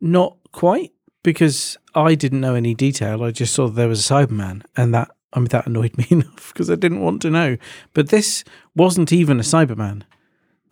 not 0.00 0.36
quite 0.52 0.92
because 1.22 1.76
I 1.94 2.14
didn't 2.14 2.40
know 2.40 2.54
any 2.54 2.74
detail. 2.74 3.22
I 3.22 3.30
just 3.30 3.54
saw 3.54 3.68
there 3.68 3.88
was 3.88 4.10
a 4.10 4.14
Cyberman, 4.14 4.62
and 4.76 4.92
that 4.94 5.10
I 5.32 5.38
mean 5.38 5.48
that 5.48 5.66
annoyed 5.66 5.96
me 5.98 6.06
enough 6.10 6.52
because 6.52 6.70
I 6.70 6.74
didn't 6.74 7.00
want 7.00 7.22
to 7.22 7.30
know. 7.30 7.56
But 7.92 8.08
this 8.08 8.44
wasn't 8.74 9.12
even 9.12 9.38
a 9.38 9.42
Cyberman. 9.42 10.02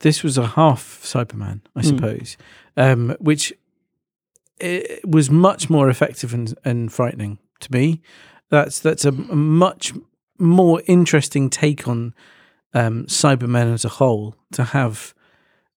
This 0.01 0.23
was 0.23 0.39
a 0.39 0.47
half 0.47 1.01
Cyberman, 1.03 1.61
I 1.77 1.83
suppose, 1.83 2.39
um, 2.77 3.17
which 3.21 3.53
it 4.59 5.07
was 5.07 5.31
much 5.31 5.69
more 5.69 5.91
effective 5.91 6.33
and, 6.33 6.55
and 6.65 6.93
frightening 6.93 7.39
to 7.61 7.73
me. 7.73 8.01
That's 8.49 8.81
that's 8.81 9.05
a, 9.05 9.13
much 9.13 9.93
more 10.39 10.83
interesting 10.87 11.51
take 11.51 11.87
on 11.87 12.15
um, 12.73 13.05
Cybermen 13.07 13.73
as 13.75 13.85
a 13.85 13.91
whole 13.91 14.35
to 14.53 14.65
have 14.65 15.15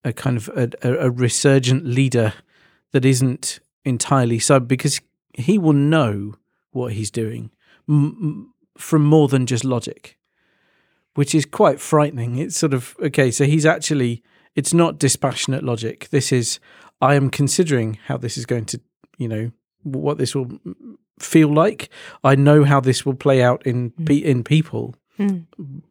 a 0.04 0.12
kind 0.12 0.36
of 0.36 0.48
a, 0.48 0.70
a, 0.82 1.06
a 1.06 1.10
resurgent 1.10 1.84
leader 1.84 2.32
that 2.92 3.04
isn't 3.04 3.60
entirely 3.84 4.38
cyber 4.38 4.66
because 4.66 5.00
he 5.34 5.58
will 5.58 5.72
know 5.72 6.34
what 6.70 6.92
he's 6.92 7.10
doing 7.10 7.50
m- 7.88 8.52
from 8.78 9.04
more 9.04 9.28
than 9.28 9.46
just 9.46 9.64
logic, 9.64 10.18
which 11.14 11.34
is 11.34 11.44
quite 11.46 11.80
frightening. 11.80 12.36
It's 12.36 12.56
sort 12.56 12.74
of 12.74 12.96
okay, 13.02 13.30
so 13.30 13.44
he's 13.44 13.66
actually 13.66 14.22
it's 14.54 14.74
not 14.74 14.98
dispassionate 14.98 15.64
logic. 15.64 16.08
This 16.10 16.32
is 16.32 16.58
I 17.00 17.14
am 17.14 17.30
considering 17.30 17.98
how 18.06 18.16
this 18.16 18.36
is 18.38 18.46
going 18.46 18.64
to, 18.66 18.80
you 19.18 19.28
know, 19.28 19.50
what 19.82 20.18
this 20.18 20.34
will 20.34 20.58
feel 21.18 21.52
like. 21.52 21.88
I 22.22 22.34
know 22.34 22.64
how 22.64 22.80
this 22.80 23.04
will 23.06 23.14
play 23.14 23.42
out 23.42 23.66
in 23.66 23.90
pe- 23.90 24.16
in 24.16 24.42
people, 24.44 24.94
Mm. 25.18 25.44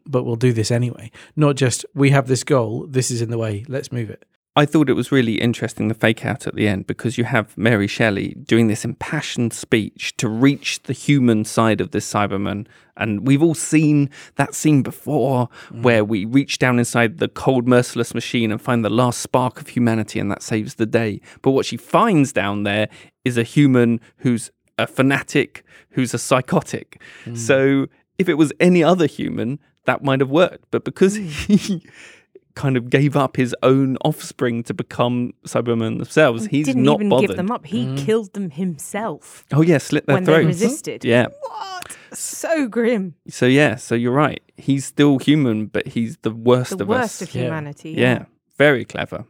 but 0.06 0.24
we'll 0.24 0.36
do 0.36 0.52
this 0.52 0.70
anyway. 0.70 1.10
Not 1.38 1.56
just 1.56 1.86
we 1.96 2.10
have 2.10 2.28
this 2.28 2.44
goal, 2.44 2.86
this 2.90 3.10
is 3.10 3.22
in 3.22 3.30
the 3.30 3.38
way, 3.38 3.64
let's 3.70 3.90
move 3.90 4.10
it. 4.10 4.26
I 4.56 4.68
thought 4.68 4.88
it 4.88 4.94
was 4.94 5.12
really 5.12 5.36
interesting 5.36 5.88
the 5.88 5.96
fake 5.96 6.26
out 6.26 6.46
at 6.46 6.54
the 6.54 6.68
end 6.68 6.86
because 6.86 7.18
you 7.18 7.24
have 7.24 7.58
Mary 7.58 7.88
Shelley 7.88 8.36
doing 8.44 8.68
this 8.68 8.86
impassioned 8.86 9.52
speech 9.52 10.16
to 10.18 10.28
reach 10.28 10.84
the 10.84 10.94
human 10.94 11.44
side 11.44 11.82
of 11.82 11.90
this 11.90 12.12
Cyberman. 12.12 12.68
And 12.96 13.26
we've 13.26 13.42
all 13.42 13.56
seen 13.56 14.12
that 14.36 14.54
scene 14.54 14.84
before 14.84 15.50
mm. 15.70 15.82
where 15.82 16.06
we 16.06 16.26
reach 16.26 16.60
down 16.60 16.78
inside 16.78 17.18
the 17.18 17.28
cold, 17.28 17.68
merciless 17.68 18.14
machine 18.14 18.52
and 18.52 18.62
find 18.62 18.86
the 18.86 18.92
last 18.92 19.22
spark 19.22 19.60
of 19.60 19.70
humanity 19.70 20.20
and 20.20 20.30
that 20.30 20.44
saves 20.44 20.76
the 20.76 20.86
day. 20.86 21.20
But 21.42 21.52
what 21.52 21.66
she 21.66 21.78
finds 21.78 22.32
down 22.32 22.62
there 22.62 22.90
is 23.26 23.40
a 23.40 23.44
human 23.44 24.00
who's 24.18 24.52
a 24.78 24.86
fanatic, 24.86 25.64
who's 25.92 26.14
a 26.14 26.20
psychotic. 26.20 27.02
Mm. 27.26 27.38
So 27.38 27.88
if 28.20 28.30
it 28.30 28.36
was 28.36 28.54
any 28.60 28.84
other 28.84 29.08
human, 29.08 29.58
that 29.86 30.04
might 30.04 30.20
have 30.20 30.30
worked. 30.30 30.66
But 30.70 30.84
because 30.84 31.18
mm. 31.18 31.28
he 31.28 31.84
kind 32.56 32.78
of 32.78 32.90
gave 32.90 33.16
up 33.18 33.36
his 33.36 33.56
own 33.64 33.98
offspring 34.06 34.64
to 34.64 34.74
become 34.74 35.34
Cybermen 35.46 35.98
themselves, 35.98 36.46
he's 36.46 36.68
not 36.68 36.76
bothered. 36.76 36.76
Didn't 36.76 36.84
not 36.86 36.96
even 37.00 37.10
bothered. 37.10 37.28
give 37.30 37.38
them 37.38 37.52
up. 37.52 37.66
He 37.66 37.86
mm-hmm. 37.86 37.96
killed 38.06 38.34
them 38.34 38.52
himself 38.52 39.44
Oh 39.52 39.62
yeah, 39.62 39.80
slit 39.80 40.06
their 40.06 40.16
when 40.16 40.24
they 40.24 40.32
throats. 40.34 40.48
resisted. 40.48 41.04
Yeah. 41.04 41.28
What? 41.42 41.98
So 42.14 42.68
grim. 42.68 43.16
So 43.28 43.46
yeah, 43.48 43.76
so 43.76 43.96
you're 43.96 44.12
right. 44.14 44.42
He's 44.56 44.86
still 44.86 45.18
human, 45.18 45.66
but 45.66 45.88
he's 45.88 46.18
the 46.18 46.32
worst 46.32 46.78
The 46.78 46.84
of 46.84 46.88
worst 46.90 47.04
us. 47.04 47.20
The 47.20 47.24
worst 47.26 47.30
of 47.30 47.36
Yeah. 47.36 47.42
humanity. 47.44 47.92
yeah. 47.92 48.26
Very 48.58 48.86
clever. 48.86 49.26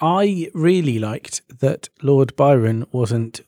I 0.00 0.50
really 0.54 0.98
liked 0.98 1.42
that 1.60 1.88
Lord 2.02 2.34
Byron 2.36 2.86
wasn't 2.92 3.40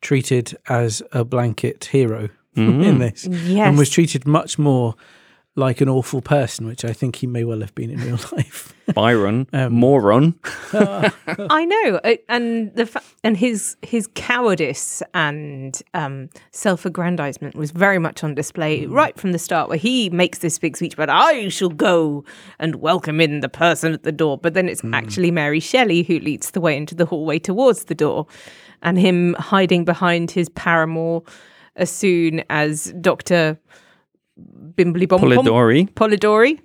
treated 0.00 0.56
as 0.68 1.02
a 1.12 1.24
blanket 1.24 1.86
hero 1.86 2.28
mm-hmm. 2.56 2.82
in 2.88 2.98
this 2.98 3.26
Yes. 3.26 3.66
and 3.68 3.78
was 3.78 3.90
treated 3.90 4.26
much 4.26 4.58
more 4.58 4.94
like 5.56 5.80
an 5.80 5.88
awful 5.88 6.20
person, 6.20 6.66
which 6.66 6.84
I 6.84 6.92
think 6.92 7.16
he 7.16 7.26
may 7.26 7.44
well 7.44 7.60
have 7.60 7.74
been 7.74 7.90
in 7.90 8.00
real 8.00 8.18
life. 8.32 8.72
Byron, 8.92 9.46
Um, 9.52 9.72
moron. 9.72 10.34
I 10.72 11.64
know, 11.64 12.00
uh, 12.04 12.16
and 12.28 12.74
the 12.74 12.86
fa- 12.86 13.02
and 13.22 13.36
his 13.36 13.76
his 13.82 14.08
cowardice 14.14 15.02
and 15.14 15.80
um, 15.94 16.28
self-aggrandizement 16.50 17.54
was 17.54 17.70
very 17.70 17.98
much 17.98 18.22
on 18.24 18.34
display 18.34 18.84
right 18.86 19.18
from 19.18 19.32
the 19.32 19.38
start, 19.38 19.68
where 19.68 19.78
he 19.78 20.10
makes 20.10 20.38
this 20.40 20.58
big 20.58 20.76
speech 20.76 20.94
about 20.94 21.08
"I 21.08 21.48
shall 21.48 21.70
go 21.70 22.24
and 22.58 22.76
welcome 22.76 23.20
in 23.20 23.40
the 23.40 23.48
person 23.48 23.92
at 23.94 24.02
the 24.02 24.12
door," 24.12 24.36
but 24.36 24.54
then 24.54 24.68
it's 24.68 24.82
actually 24.92 25.30
Mary 25.30 25.60
Shelley 25.60 26.02
who 26.02 26.18
leads 26.18 26.50
the 26.50 26.60
way 26.60 26.76
into 26.76 26.94
the 26.94 27.06
hallway 27.06 27.38
towards 27.38 27.84
the 27.84 27.94
door, 27.94 28.26
and 28.82 28.98
him 28.98 29.34
hiding 29.34 29.84
behind 29.84 30.30
his 30.32 30.48
paramour 30.50 31.22
as 31.76 31.90
soon 31.90 32.44
as 32.50 32.92
Doctor 33.00 33.58
Bimbly 34.38 35.08
Bom 35.08 35.20
Polidori, 35.20 35.88
Polidori. 35.94 36.60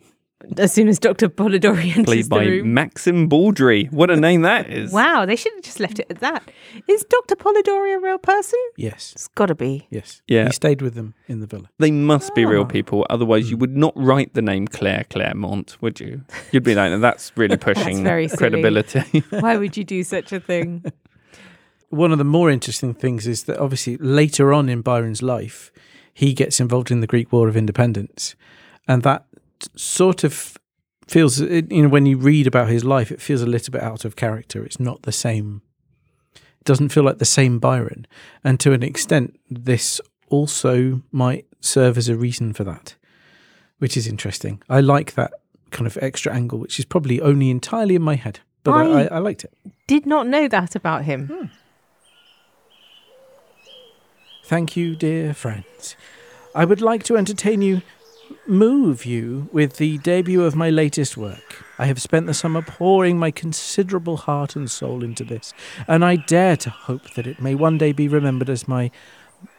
As 0.58 0.72
soon 0.72 0.88
as 0.88 1.00
Doctor 1.00 1.28
Polidori 1.28 1.90
enters 1.98 2.06
played 2.06 2.26
the 2.26 2.30
by 2.30 2.46
room. 2.46 2.74
Maxim 2.74 3.28
Baldry. 3.28 3.86
What 3.92 4.10
a 4.10 4.16
name 4.16 4.44
that 4.44 4.70
is. 4.70 4.90
Wow, 4.94 5.26
they 5.26 5.36
should 5.36 5.52
have 5.54 5.64
just 5.64 5.82
left 5.82 6.00
it 6.00 6.08
at 6.10 6.20
that. 6.22 6.50
Is 6.88 7.04
Dr. 7.10 7.36
Polidori 7.36 7.94
a 7.94 8.00
real 8.00 8.18
person? 8.18 8.58
yes, 8.78 9.12
It's 9.16 9.28
got 9.28 9.48
to 9.48 9.56
be. 9.56 9.86
yes. 9.90 10.22
Yeah. 10.30 10.46
He 10.46 10.54
stayed 10.54 10.82
with 10.82 10.94
them 10.96 11.14
in 11.28 11.42
the 11.42 11.46
villa. 11.46 11.70
They 11.78 11.92
must 11.92 12.34
be 12.36 12.46
real 12.46 12.62
Ah. 12.62 12.66
people. 12.66 13.06
Otherwise, 13.10 13.52
you 13.52 13.58
would 13.58 13.76
not 13.76 13.92
write 13.98 14.34
the 14.34 14.42
name 14.42 14.66
Claire 14.70 15.06
Clairmont, 15.10 15.76
would 15.82 16.00
you? 16.00 16.22
You'd 16.54 16.64
be 16.64 16.74
like, 16.74 16.94
and 16.94 17.04
that's 17.04 17.34
really 17.36 17.58
pushing 17.68 18.02
very 18.06 18.30
silly. 18.30 18.38
credibility. 18.38 19.20
Why 19.42 19.58
would 19.58 19.76
you 19.76 19.84
do 19.84 20.04
such 20.06 20.32
a 20.32 20.40
thing? 20.40 20.86
One 21.90 22.14
of 22.14 22.18
the 22.18 22.24
more 22.24 22.50
interesting 22.50 22.94
things 22.94 23.28
is 23.28 23.44
that 23.44 23.58
obviously 23.60 23.98
later 23.98 24.54
on 24.54 24.70
in 24.70 24.82
Byron's 24.82 25.22
life, 25.22 25.70
he 26.20 26.34
gets 26.34 26.60
involved 26.60 26.92
in 26.92 27.02
the 27.02 27.08
Greek 27.14 27.32
War 27.32 27.48
of 27.50 27.56
Independence, 27.56 28.36
and 28.88 29.04
that 29.04 29.22
sort 29.76 30.24
of 30.24 30.58
feels 31.08 31.40
you 31.40 31.82
know 31.84 31.90
when 31.90 32.06
you 32.06 32.18
read 32.18 32.48
about 32.48 32.70
his 32.70 32.84
life, 32.84 33.12
it 33.12 33.22
feels 33.22 33.42
a 33.42 33.46
little 33.56 33.72
bit 33.72 33.82
out 33.82 34.06
of 34.06 34.16
character. 34.16 34.64
It's 34.66 34.80
not 34.80 35.02
the 35.04 35.12
same. 35.12 35.62
It 36.36 36.66
doesn't 36.66 36.90
feel 36.90 37.04
like 37.04 37.20
the 37.20 37.26
same 37.40 37.60
Byron, 37.60 38.06
and 38.44 38.60
to 38.60 38.74
an 38.74 38.84
extent, 38.84 39.40
this 39.50 40.02
also 40.30 41.02
might 41.12 41.46
serve 41.62 41.98
as 41.98 42.10
a 42.10 42.16
reason 42.16 42.54
for 42.54 42.64
that, 42.66 42.96
which 43.80 43.96
is 43.98 44.06
interesting. 44.08 44.62
I 44.70 44.82
like 44.82 45.14
that 45.14 45.32
kind 45.72 45.88
of 45.88 45.98
extra 46.02 46.34
angle, 46.34 46.60
which 46.60 46.80
is 46.80 46.86
probably 46.86 47.22
only 47.22 47.50
entirely 47.50 47.96
in 47.96 48.02
my 48.02 48.16
head, 48.16 48.40
but 48.64 48.72
I, 48.74 48.84
I- 48.84 49.02
I, 49.04 49.06
I 49.06 49.20
liked 49.20 49.44
it. 49.46 49.54
Did 49.88 50.06
not 50.06 50.28
know 50.28 50.48
that 50.48 50.76
about 50.76 51.06
him. 51.06 51.28
Hmm. 51.28 51.46
Thank 54.50 54.76
you, 54.76 54.96
dear 54.96 55.36
friends. 55.36 55.96
I 56.56 56.66
would 56.66 56.82
like 56.82 57.04
to 57.04 57.18
entertain 57.18 57.62
you, 57.62 57.84
move 58.48 59.06
you, 59.06 59.48
with 59.52 59.78
the 59.78 60.00
debut 60.00 60.42
of 60.42 60.56
my 60.56 60.72
latest 60.72 61.16
work. 61.16 61.64
I 61.78 61.86
have 61.86 62.02
spent 62.02 62.26
the 62.26 62.34
summer 62.34 62.64
pouring 62.64 63.20
my 63.20 63.30
considerable 63.30 64.18
heart 64.18 64.56
and 64.56 64.68
soul 64.68 65.04
into 65.04 65.24
this, 65.24 65.54
and 65.88 66.04
I 66.04 66.16
dare 66.16 66.58
to 66.58 66.72
hope 66.72 67.12
that 67.12 67.28
it 67.28 67.40
may 67.40 67.54
one 67.54 67.78
day 67.78 67.92
be 67.92 68.08
remembered 68.08 68.50
as 68.50 68.68
my 68.68 68.90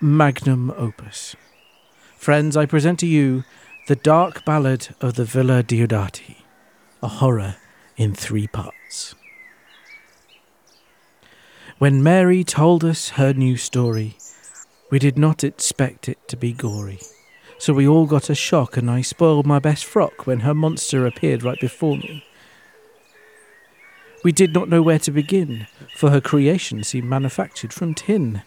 magnum 0.00 0.72
opus. 0.76 1.36
Friends, 2.16 2.56
I 2.56 2.66
present 2.66 2.98
to 2.98 3.06
you 3.06 3.44
The 3.86 3.94
Dark 3.94 4.44
Ballad 4.44 4.88
of 5.00 5.14
the 5.14 5.24
Villa 5.24 5.62
Diodati, 5.62 6.38
a 7.00 7.06
horror 7.06 7.54
in 7.96 8.12
three 8.12 8.48
parts. 8.48 9.14
When 11.78 12.02
Mary 12.02 12.42
told 12.42 12.84
us 12.84 13.10
her 13.10 13.32
new 13.32 13.56
story, 13.56 14.16
we 14.90 14.98
did 14.98 15.16
not 15.16 15.44
expect 15.44 16.08
it 16.08 16.18
to 16.28 16.36
be 16.36 16.52
gory. 16.52 16.98
So 17.58 17.72
we 17.72 17.86
all 17.86 18.06
got 18.06 18.30
a 18.30 18.34
shock, 18.34 18.76
and 18.76 18.90
I 18.90 19.02
spoiled 19.02 19.46
my 19.46 19.58
best 19.58 19.84
frock 19.84 20.26
when 20.26 20.40
her 20.40 20.54
monster 20.54 21.06
appeared 21.06 21.42
right 21.42 21.60
before 21.60 21.96
me. 21.96 22.24
We 24.24 24.32
did 24.32 24.52
not 24.52 24.68
know 24.68 24.82
where 24.82 24.98
to 24.98 25.10
begin, 25.10 25.66
for 25.94 26.10
her 26.10 26.20
creation 26.20 26.82
seemed 26.84 27.08
manufactured 27.08 27.72
from 27.72 27.94
tin. 27.94 28.42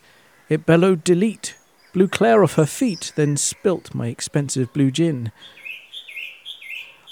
It 0.50 0.66
bellowed 0.66 1.04
delete, 1.04 1.56
blew 1.94 2.08
Claire 2.08 2.44
off 2.44 2.56
her 2.56 2.66
feet, 2.66 3.14
then 3.16 3.38
spilt 3.38 3.96
my 3.96 4.08
expensive 4.08 4.74
blue 4.74 4.92
gin. 4.92 5.32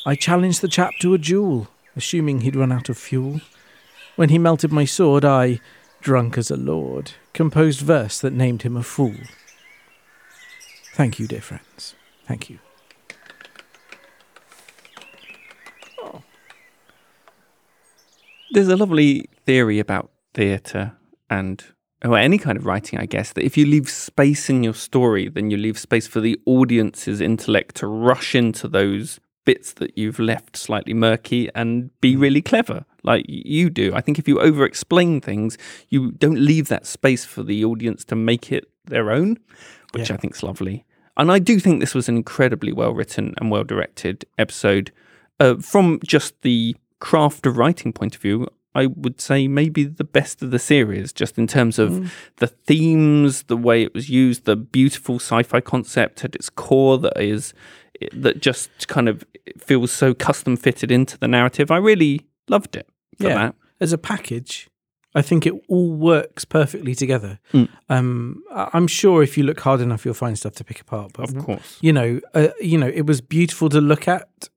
I 0.05 0.15
challenged 0.15 0.61
the 0.61 0.67
chap 0.67 0.93
to 1.01 1.13
a 1.13 1.17
duel, 1.17 1.67
assuming 1.95 2.41
he'd 2.41 2.55
run 2.55 2.71
out 2.71 2.89
of 2.89 2.97
fuel. 2.97 3.41
When 4.15 4.29
he 4.29 4.37
melted 4.37 4.71
my 4.71 4.85
sword, 4.85 5.23
I, 5.23 5.59
drunk 6.01 6.37
as 6.37 6.51
a 6.51 6.57
lord, 6.57 7.13
composed 7.33 7.81
verse 7.81 8.19
that 8.19 8.33
named 8.33 8.63
him 8.63 8.75
a 8.77 8.83
fool. 8.83 9.15
Thank 10.93 11.19
you, 11.19 11.27
dear 11.27 11.41
friends. 11.41 11.95
Thank 12.27 12.49
you. 12.49 12.59
Oh. 15.99 16.21
There's 18.51 18.67
a 18.67 18.75
lovely 18.75 19.29
theory 19.45 19.79
about 19.79 20.11
theatre 20.33 20.93
and 21.29 21.63
or 22.03 22.17
any 22.17 22.37
kind 22.37 22.57
of 22.57 22.65
writing, 22.65 22.99
I 22.99 23.05
guess, 23.05 23.33
that 23.33 23.43
if 23.43 23.57
you 23.57 23.65
leave 23.65 23.89
space 23.89 24.49
in 24.49 24.63
your 24.63 24.73
story, 24.73 25.29
then 25.29 25.51
you 25.51 25.57
leave 25.57 25.77
space 25.77 26.07
for 26.07 26.19
the 26.19 26.39
audience's 26.45 27.21
intellect 27.21 27.75
to 27.75 27.87
rush 27.87 28.33
into 28.33 28.67
those 28.67 29.19
bits 29.45 29.73
that 29.73 29.97
you've 29.97 30.19
left 30.19 30.57
slightly 30.57 30.93
murky 30.93 31.49
and 31.53 31.91
be 32.01 32.15
hmm. 32.15 32.21
really 32.21 32.41
clever, 32.41 32.85
like 33.03 33.25
you 33.27 33.69
do. 33.69 33.93
I 33.95 34.01
think 34.01 34.19
if 34.19 34.27
you 34.27 34.39
over 34.39 34.63
explain 34.65 35.21
things, 35.21 35.57
you 35.89 36.11
don't 36.11 36.39
leave 36.39 36.67
that 36.69 36.85
space 36.85 37.25
for 37.25 37.43
the 37.43 37.63
audience 37.65 38.03
to 38.05 38.15
make 38.15 38.51
it 38.51 38.65
their 38.85 39.11
own, 39.11 39.37
which 39.93 40.09
Yeah. 40.09 40.15
I 40.15 40.17
think 40.19 40.35
is 40.35 40.43
lovely. 40.43 40.85
And 41.17 41.31
I 41.31 41.39
do 41.39 41.59
think 41.59 41.79
this 41.79 41.93
was 41.93 42.07
an 42.09 42.15
incredibly 42.17 42.71
well 42.71 42.93
written 42.93 43.33
and 43.37 43.51
well 43.51 43.63
directed 43.63 44.25
episode 44.37 44.91
uh, 45.39 45.55
from 45.55 45.99
just 46.05 46.39
the 46.41 46.75
craft 46.99 47.45
of 47.47 47.57
writing 47.57 47.91
point 47.91 48.15
of 48.15 48.21
view, 48.21 48.47
I 48.75 48.85
would 48.85 49.19
say 49.19 49.47
maybe 49.47 49.83
the 49.83 50.03
best 50.03 50.41
of 50.43 50.51
the 50.51 50.59
series, 50.59 51.11
just 51.11 51.37
in 51.37 51.47
terms 51.47 51.79
of 51.79 51.91
Mm. 51.91 52.09
the 52.37 52.47
themes, 52.47 53.43
the 53.43 53.57
way 53.57 53.81
it 53.83 53.93
was 53.93 54.09
used, 54.09 54.45
the 54.45 54.55
beautiful 54.55 55.15
sci-fi 55.15 55.59
concept 55.61 56.23
at 56.23 56.35
its 56.35 56.49
core 56.49 56.97
that 56.99 57.19
is 57.19 57.53
that 58.13 58.39
just 58.41 58.87
kind 58.87 59.09
of 59.09 59.23
feels 59.57 59.91
so 59.91 60.13
custom 60.13 60.55
fitted 60.57 60.91
into 60.91 61.17
the 61.17 61.27
narrative. 61.27 61.69
I 61.71 61.77
really 61.77 62.21
loved 62.47 62.75
it 62.75 62.87
for 63.21 63.27
Yeah. 63.29 63.35
that. 63.35 63.55
As 63.79 63.93
a 63.93 63.97
package, 63.97 64.69
I 65.15 65.21
think 65.21 65.45
it 65.45 65.53
all 65.67 65.91
works 65.91 66.45
perfectly 66.45 66.95
together. 66.95 67.39
Mm. 67.53 67.67
Um, 67.89 68.43
I'm 68.51 68.87
sure 68.87 69.23
if 69.23 69.37
you 69.37 69.43
look 69.43 69.59
hard 69.59 69.81
enough, 69.81 70.05
you'll 70.05 70.13
find 70.13 70.37
stuff 70.37 70.53
to 70.55 70.63
pick 70.63 70.79
apart. 70.81 71.11
But 71.13 71.29
Of 71.29 71.37
course. 71.45 71.77
you 71.81 71.91
know, 71.93 72.19
uh, 72.33 72.49
you 72.61 72.77
know, 72.77 72.87
it 72.87 73.05
was 73.05 73.21
beautiful 73.21 73.69
to 73.69 73.81
look 73.81 74.07
at. 74.07 74.49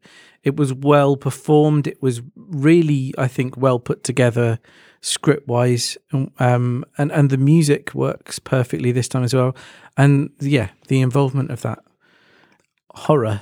It 0.42 0.57
was 0.57 0.74
well 0.74 1.16
performed. 1.16 1.87
It 1.87 2.03
was 2.03 2.20
really, 2.37 3.14
I 3.16 3.29
think, 3.29 3.57
well 3.57 3.79
put 3.79 4.05
together, 4.05 4.59
script 5.00 5.48
wise, 5.48 5.96
um, 6.38 6.85
and 6.98 7.11
and 7.11 7.31
the 7.31 7.38
music 7.38 7.94
works 7.94 8.38
perfectly 8.38 8.92
this 8.92 9.09
time 9.09 9.24
as 9.24 9.33
well. 9.35 9.57
And 9.96 10.31
yeah, 10.40 10.68
the 10.88 11.00
involvement 11.00 11.50
of 11.50 11.62
that 11.62 11.79
horror 12.94 13.40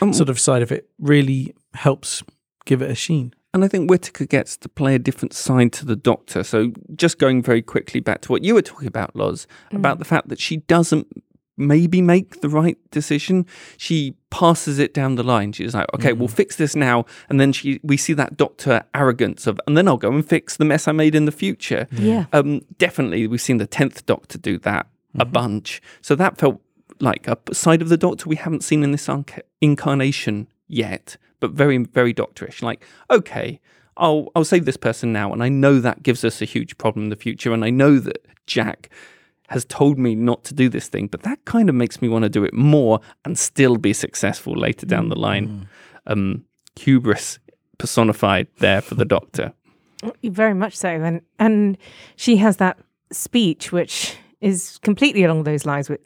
Um, 0.00 0.12
sort 0.12 0.28
of 0.28 0.38
side 0.38 0.62
of 0.62 0.70
it 0.72 0.88
really 0.98 1.54
helps 1.74 2.22
give 2.64 2.82
it 2.82 2.90
a 2.90 2.94
sheen. 2.94 3.32
And 3.58 3.64
I 3.64 3.68
think 3.68 3.90
Whittaker 3.90 4.24
gets 4.24 4.56
to 4.58 4.68
play 4.68 4.94
a 4.94 5.00
different 5.00 5.32
side 5.32 5.72
to 5.72 5.84
the 5.84 5.96
Doctor. 5.96 6.44
So, 6.44 6.70
just 6.94 7.18
going 7.18 7.42
very 7.42 7.60
quickly 7.60 7.98
back 7.98 8.20
to 8.20 8.30
what 8.30 8.44
you 8.44 8.54
were 8.54 8.62
talking 8.62 8.86
about, 8.86 9.16
Loz, 9.16 9.48
mm. 9.72 9.78
about 9.78 9.98
the 9.98 10.04
fact 10.04 10.28
that 10.28 10.38
she 10.38 10.58
doesn't 10.58 11.08
maybe 11.56 12.00
make 12.00 12.40
the 12.40 12.48
right 12.48 12.78
decision. 12.92 13.46
She 13.76 14.14
passes 14.30 14.78
it 14.78 14.94
down 14.94 15.16
the 15.16 15.24
line. 15.24 15.50
She's 15.50 15.74
like, 15.74 15.92
"Okay, 15.92 16.12
we'll 16.12 16.28
mm. 16.28 16.36
fix 16.36 16.54
this 16.54 16.76
now," 16.76 17.04
and 17.28 17.40
then 17.40 17.52
she 17.52 17.80
we 17.82 17.96
see 17.96 18.12
that 18.12 18.36
Doctor 18.36 18.84
arrogance 18.94 19.48
of, 19.48 19.60
and 19.66 19.76
then 19.76 19.88
I'll 19.88 19.96
go 19.96 20.12
and 20.12 20.24
fix 20.24 20.56
the 20.56 20.64
mess 20.64 20.86
I 20.86 20.92
made 20.92 21.16
in 21.16 21.24
the 21.24 21.32
future. 21.32 21.88
Yeah. 21.90 22.26
Um, 22.32 22.60
definitely, 22.78 23.26
we've 23.26 23.42
seen 23.42 23.56
the 23.56 23.66
tenth 23.66 24.06
Doctor 24.06 24.38
do 24.38 24.58
that 24.58 24.86
a 25.14 25.24
mm-hmm. 25.24 25.32
bunch. 25.32 25.82
So 26.00 26.14
that 26.14 26.38
felt 26.38 26.60
like 27.00 27.26
a 27.26 27.36
side 27.52 27.82
of 27.82 27.88
the 27.88 27.96
Doctor 27.96 28.28
we 28.28 28.36
haven't 28.36 28.62
seen 28.62 28.84
in 28.84 28.92
this 28.92 29.10
incarnation 29.60 30.46
yet, 30.68 31.16
but 31.40 31.52
very, 31.52 31.78
very 31.78 32.14
Doctorish. 32.14 32.62
Like, 32.62 32.84
okay, 33.10 33.60
I'll 33.96 34.30
I'll 34.34 34.44
save 34.44 34.64
this 34.64 34.76
person 34.76 35.12
now, 35.12 35.32
and 35.32 35.42
I 35.42 35.48
know 35.48 35.80
that 35.80 36.02
gives 36.02 36.24
us 36.24 36.40
a 36.40 36.44
huge 36.44 36.78
problem 36.78 37.04
in 37.04 37.10
the 37.10 37.16
future, 37.16 37.52
and 37.52 37.64
I 37.64 37.70
know 37.70 37.98
that 37.98 38.24
Jack 38.46 38.90
has 39.48 39.64
told 39.64 39.98
me 39.98 40.14
not 40.14 40.44
to 40.44 40.54
do 40.54 40.68
this 40.68 40.88
thing, 40.88 41.06
but 41.06 41.22
that 41.22 41.42
kind 41.46 41.68
of 41.68 41.74
makes 41.74 42.02
me 42.02 42.08
want 42.08 42.22
to 42.22 42.28
do 42.28 42.44
it 42.44 42.52
more 42.52 43.00
and 43.24 43.38
still 43.38 43.78
be 43.78 43.94
successful 43.94 44.54
later 44.54 44.84
down 44.84 45.08
the 45.08 45.18
line. 45.18 45.66
Um, 46.06 46.44
hubris 46.76 47.38
personified 47.78 48.46
there 48.58 48.82
for 48.82 48.94
the 48.94 49.06
Doctor. 49.06 49.52
Very 50.22 50.54
much 50.54 50.76
so, 50.76 50.88
and 50.88 51.22
and 51.38 51.78
she 52.16 52.36
has 52.36 52.58
that 52.58 52.78
speech 53.10 53.72
which 53.72 54.16
is 54.40 54.78
completely 54.82 55.24
along 55.24 55.44
those 55.44 55.66
lines 55.66 55.88
with 55.88 56.00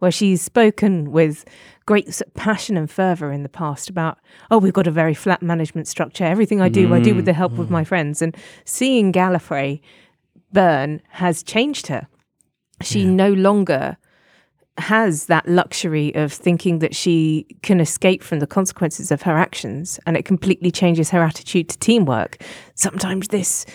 where 0.00 0.10
she's 0.10 0.42
spoken 0.42 1.12
with 1.12 1.44
great 1.86 2.20
passion 2.34 2.76
and 2.76 2.90
fervor 2.90 3.32
in 3.32 3.42
the 3.42 3.48
past 3.48 3.88
about 3.88 4.18
oh 4.50 4.58
we've 4.58 4.72
got 4.72 4.86
a 4.86 4.90
very 4.90 5.14
flat 5.14 5.40
management 5.40 5.88
structure. 5.88 6.24
Everything 6.24 6.60
i 6.60 6.68
do 6.68 6.92
i 6.92 7.00
do 7.00 7.14
with 7.14 7.24
the 7.24 7.32
help 7.32 7.58
of 7.58 7.68
mm. 7.68 7.70
my 7.70 7.84
friends. 7.84 8.20
And 8.20 8.36
seeing 8.64 9.12
gallifrey 9.12 9.80
burn 10.52 11.00
has 11.08 11.42
changed 11.42 11.86
her. 11.86 12.08
She 12.82 13.04
no 13.04 13.32
longer 13.32 13.96
has 14.78 15.26
that 15.26 15.46
luxury 15.46 16.14
of 16.14 16.32
thinking 16.32 16.78
that 16.80 16.94
she 16.94 17.46
can 17.62 17.80
escape 17.80 18.22
from 18.22 18.40
the 18.40 18.46
consequences 18.46 19.10
of 19.10 19.22
her 19.22 19.36
actions 19.36 20.00
and 20.06 20.16
it 20.16 20.24
completely 20.24 20.70
changes 20.70 21.10
her 21.10 21.22
attitude 21.22 21.68
to 21.68 21.78
teamwork. 21.78 22.42
Sometimes 22.74 23.28
this 23.28 23.66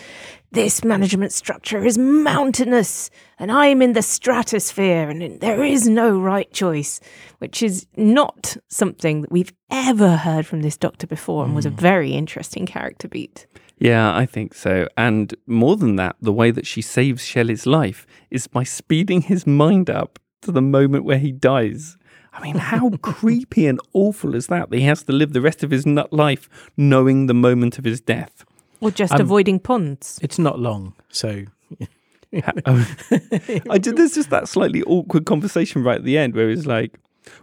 this 0.52 0.84
management 0.84 1.32
structure 1.32 1.84
is 1.84 1.98
mountainous 1.98 3.10
and 3.38 3.50
i'm 3.50 3.82
in 3.82 3.92
the 3.92 4.02
stratosphere 4.02 5.08
and 5.08 5.40
there 5.40 5.62
is 5.62 5.88
no 5.88 6.18
right 6.18 6.52
choice 6.52 7.00
which 7.38 7.62
is 7.62 7.86
not 7.96 8.56
something 8.68 9.22
that 9.22 9.32
we've 9.32 9.52
ever 9.70 10.16
heard 10.16 10.46
from 10.46 10.62
this 10.62 10.76
doctor 10.76 11.06
before 11.06 11.44
and 11.44 11.54
was 11.54 11.66
a 11.66 11.70
hmm. 11.70 11.76
very 11.76 12.12
interesting 12.12 12.66
character 12.66 13.08
beat 13.08 13.46
Yeah, 13.78 14.16
I 14.16 14.24
think 14.24 14.54
so. 14.54 14.88
And 14.96 15.34
more 15.46 15.76
than 15.76 15.96
that, 15.96 16.16
the 16.18 16.32
way 16.32 16.50
that 16.50 16.66
she 16.66 16.80
saves 16.80 17.22
Shelley's 17.22 17.66
life 17.66 18.06
is 18.30 18.46
by 18.46 18.64
speeding 18.64 19.20
his 19.20 19.46
mind 19.46 19.90
up 19.90 20.18
to 20.42 20.52
the 20.52 20.62
moment 20.62 21.04
where 21.04 21.18
he 21.18 21.30
dies. 21.30 21.98
I 22.32 22.40
mean, 22.40 22.56
how 22.56 22.90
creepy 23.02 23.66
and 23.66 23.80
awful 23.92 24.34
is 24.34 24.46
that? 24.46 24.70
That 24.70 24.78
he 24.78 24.84
has 24.84 25.02
to 25.04 25.12
live 25.12 25.32
the 25.32 25.40
rest 25.40 25.62
of 25.62 25.70
his 25.70 25.84
nut 25.84 26.12
life 26.12 26.48
knowing 26.76 27.26
the 27.26 27.34
moment 27.34 27.78
of 27.78 27.84
his 27.84 28.00
death. 28.00 28.44
Or 28.80 28.90
just 28.90 29.12
Um, 29.12 29.20
avoiding 29.20 29.58
ponds 29.60 30.18
It's 30.22 30.38
not 30.38 30.58
long, 30.58 30.94
so 31.08 31.44
Oh. 32.66 32.86
I 33.70 33.78
did. 33.78 33.96
There's 33.96 34.14
just 34.14 34.30
that 34.30 34.48
slightly 34.48 34.82
awkward 34.82 35.24
conversation 35.26 35.82
right 35.82 35.96
at 35.98 36.04
the 36.04 36.18
end 36.18 36.34
where 36.34 36.50
he's 36.50 36.66
like, 36.66 36.98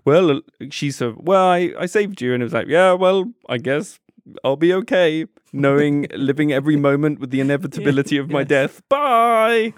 "Well," 0.06 0.30
uh, 0.32 0.39
she 0.69 0.91
said, 0.91 1.15
"Well, 1.17 1.46
I, 1.48 1.74
I 1.80 1.86
saved 1.88 2.22
you," 2.22 2.34
and 2.34 2.43
it 2.43 2.46
was 2.46 2.54
like, 2.54 2.67
"Yeah, 2.67 2.91
well, 2.93 3.32
I 3.50 3.58
guess 3.58 4.00
I'll 4.43 4.58
be 4.58 4.74
okay, 4.74 5.26
knowing 5.52 6.08
living 6.13 6.52
every 6.52 6.76
moment 6.76 7.19
with 7.19 7.32
the 7.32 7.39
inevitability 7.39 8.17
of 8.17 8.30
my 8.30 8.41
yes. 8.41 8.48
death. 8.50 8.82
Bye." 8.89 9.74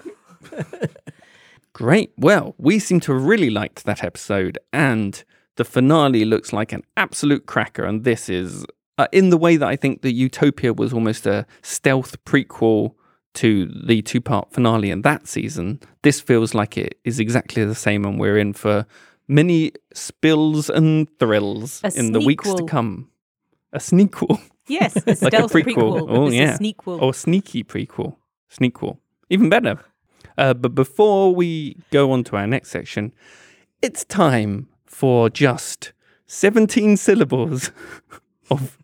Great. 1.73 2.11
Well, 2.17 2.55
we 2.57 2.79
seem 2.79 2.99
to 3.01 3.13
have 3.13 3.23
really 3.23 3.49
liked 3.49 3.85
that 3.85 4.03
episode, 4.03 4.57
and 4.73 5.23
the 5.55 5.65
finale 5.65 6.25
looks 6.25 6.51
like 6.51 6.71
an 6.73 6.83
absolute 6.97 7.45
cracker. 7.45 7.85
And 7.85 8.03
this 8.03 8.27
is 8.27 8.65
uh, 8.97 9.07
in 9.11 9.29
the 9.29 9.37
way 9.37 9.57
that 9.57 9.67
I 9.67 9.75
think 9.75 10.01
the 10.01 10.11
Utopia 10.13 10.73
was 10.73 10.93
almost 10.93 11.25
a 11.25 11.45
stealth 11.61 12.23
prequel 12.25 12.93
to 13.35 13.65
the 13.85 14.01
two 14.01 14.21
part 14.21 14.53
finale 14.53 14.89
in 14.91 15.01
that 15.01 15.27
season. 15.27 15.79
This 16.03 16.21
feels 16.21 16.53
like 16.53 16.77
it 16.77 16.97
is 17.03 17.19
exactly 17.19 17.65
the 17.65 17.75
same, 17.75 18.05
and 18.05 18.19
we're 18.19 18.37
in 18.37 18.53
for 18.53 18.85
many 19.27 19.71
spills 19.93 20.69
and 20.69 21.07
thrills 21.19 21.81
A 21.83 21.91
in 21.97 22.11
the 22.13 22.19
weeks 22.21 22.53
to 22.53 22.65
come. 22.65 23.09
A 23.73 23.79
sneakquel. 23.79 24.39
yes 24.67 24.95
a 24.95 24.99
Like 25.25 25.33
a 25.33 25.37
prequel. 25.47 25.73
prequel, 25.75 26.05
Oh, 26.09 26.29
yeah. 26.29 26.57
sneakquel. 26.57 27.01
Or 27.01 27.13
sneaky 27.13 27.63
prequel. 27.63 28.15
Sneakquel. 28.49 28.97
Even 29.29 29.49
better. 29.49 29.79
Uh, 30.37 30.53
but 30.53 30.73
before 30.75 31.33
we 31.35 31.75
go 31.91 32.11
on 32.11 32.23
to 32.25 32.35
our 32.37 32.47
next 32.47 32.69
section, 32.69 33.11
it's 33.81 34.05
time 34.05 34.69
for 34.85 35.29
just 35.29 35.91
17 36.27 36.95
syllables 36.97 37.71
of 38.49 38.77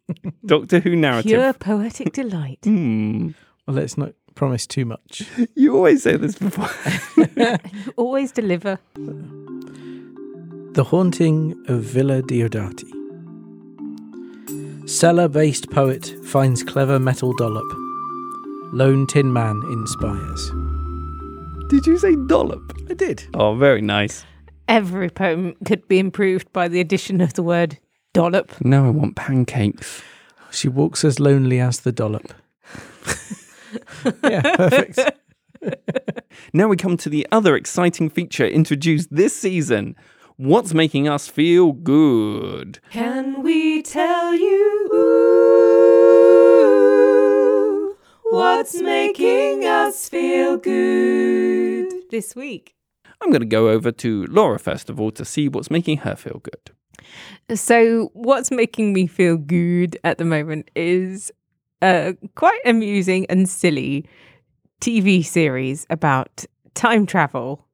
Doctor 0.46 0.80
Who 0.80 0.96
narrative. 0.96 1.30
Pure 1.30 1.54
poetic 1.54 2.14
delight. 2.14 2.60
Hmm. 2.64 3.30
well, 3.66 3.76
let's 3.76 3.98
not 3.98 4.14
promise 4.36 4.66
too 4.66 4.86
much. 4.86 5.24
You 5.56 5.76
always 5.76 6.04
say 6.04 6.16
this 6.18 6.36
before. 6.38 6.70
Always 7.98 8.32
deliver. 8.32 8.80
The 10.74 10.84
Haunting 10.86 11.54
of 11.68 11.82
Villa 11.84 12.22
Diodati. 12.22 12.90
Cellar 14.90 15.28
based 15.28 15.70
poet 15.70 16.16
finds 16.24 16.64
clever 16.64 17.00
metal 17.00 17.34
dollop. 17.36 17.70
Lone 18.74 19.06
Tin 19.06 19.34
Man 19.34 19.62
inspires. 19.72 20.52
Did 21.70 21.86
you 21.86 21.98
say 21.98 22.16
dollop? 22.28 22.74
I 22.90 22.94
did. 22.94 23.28
Oh, 23.34 23.56
very 23.56 23.82
nice. 23.82 24.26
Every 24.68 25.10
poem 25.10 25.56
could 25.66 25.88
be 25.88 26.00
improved 26.00 26.52
by 26.54 26.68
the 26.68 26.80
addition 26.80 27.20
of 27.22 27.34
the 27.34 27.44
word 27.44 27.78
dollop. 28.14 28.52
Now 28.62 28.86
I 28.86 28.90
want 28.90 29.16
pancakes. 29.16 30.02
She 30.52 30.68
walks 30.68 31.04
as 31.06 31.20
lonely 31.20 31.60
as 31.60 31.82
the 31.82 31.92
dollop. 31.92 32.34
yeah, 34.24 34.42
perfect. 34.56 35.00
Now 36.54 36.68
we 36.68 36.76
come 36.76 36.98
to 36.98 37.10
the 37.10 37.28
other 37.32 37.56
exciting 37.56 38.10
feature 38.10 38.48
introduced 38.48 39.10
this 39.12 39.36
season. 39.36 39.96
What's 40.38 40.74
making 40.74 41.08
us 41.08 41.28
feel 41.28 41.72
good? 41.72 42.80
Can 42.90 43.44
we 43.44 43.84
tell 43.84 44.34
you 44.34 44.88
what's 48.32 48.82
making 48.82 49.66
us 49.66 50.10
feel 50.10 50.58
good 50.58 51.92
this 52.10 52.36
week? 52.36 52.76
I'm 53.22 53.30
going 53.30 53.42
to 53.42 53.46
go 53.46 53.70
over 53.70 53.92
to 53.92 54.26
Laura 54.26 54.58
first 54.58 54.90
of 54.90 55.00
all 55.00 55.12
to 55.12 55.24
see 55.24 55.48
what's 55.48 55.70
making 55.70 55.98
her 56.00 56.16
feel 56.16 56.40
good. 56.42 56.72
So, 57.54 58.12
what's 58.14 58.52
making 58.52 58.94
me 58.94 59.08
feel 59.08 59.38
good 59.38 59.98
at 60.04 60.18
the 60.18 60.26
moment 60.26 60.70
is 60.76 61.32
a 61.82 62.16
quite 62.36 62.62
amusing 62.66 63.26
and 63.30 63.50
silly 63.50 64.08
TV 64.80 65.24
series 65.24 65.86
about 65.90 66.46
time 66.74 67.06
travel 67.06 67.68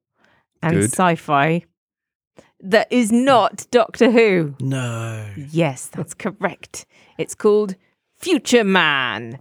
and 0.62 0.74
Good. 0.74 0.94
sci 0.94 1.16
fi 1.16 1.66
that 2.60 2.92
is 2.92 3.12
not 3.12 3.68
Doctor 3.72 4.12
Who. 4.12 4.56
No. 4.60 5.30
Yes, 5.52 5.88
that's 5.88 6.14
correct. 6.14 6.86
It's 7.18 7.36
called 7.36 7.76
Future 8.18 8.64
Man. 8.64 9.38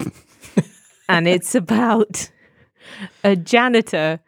and 1.08 1.26
it's 1.26 1.54
about 1.54 2.30
a 3.24 3.36
janitor 3.36 4.20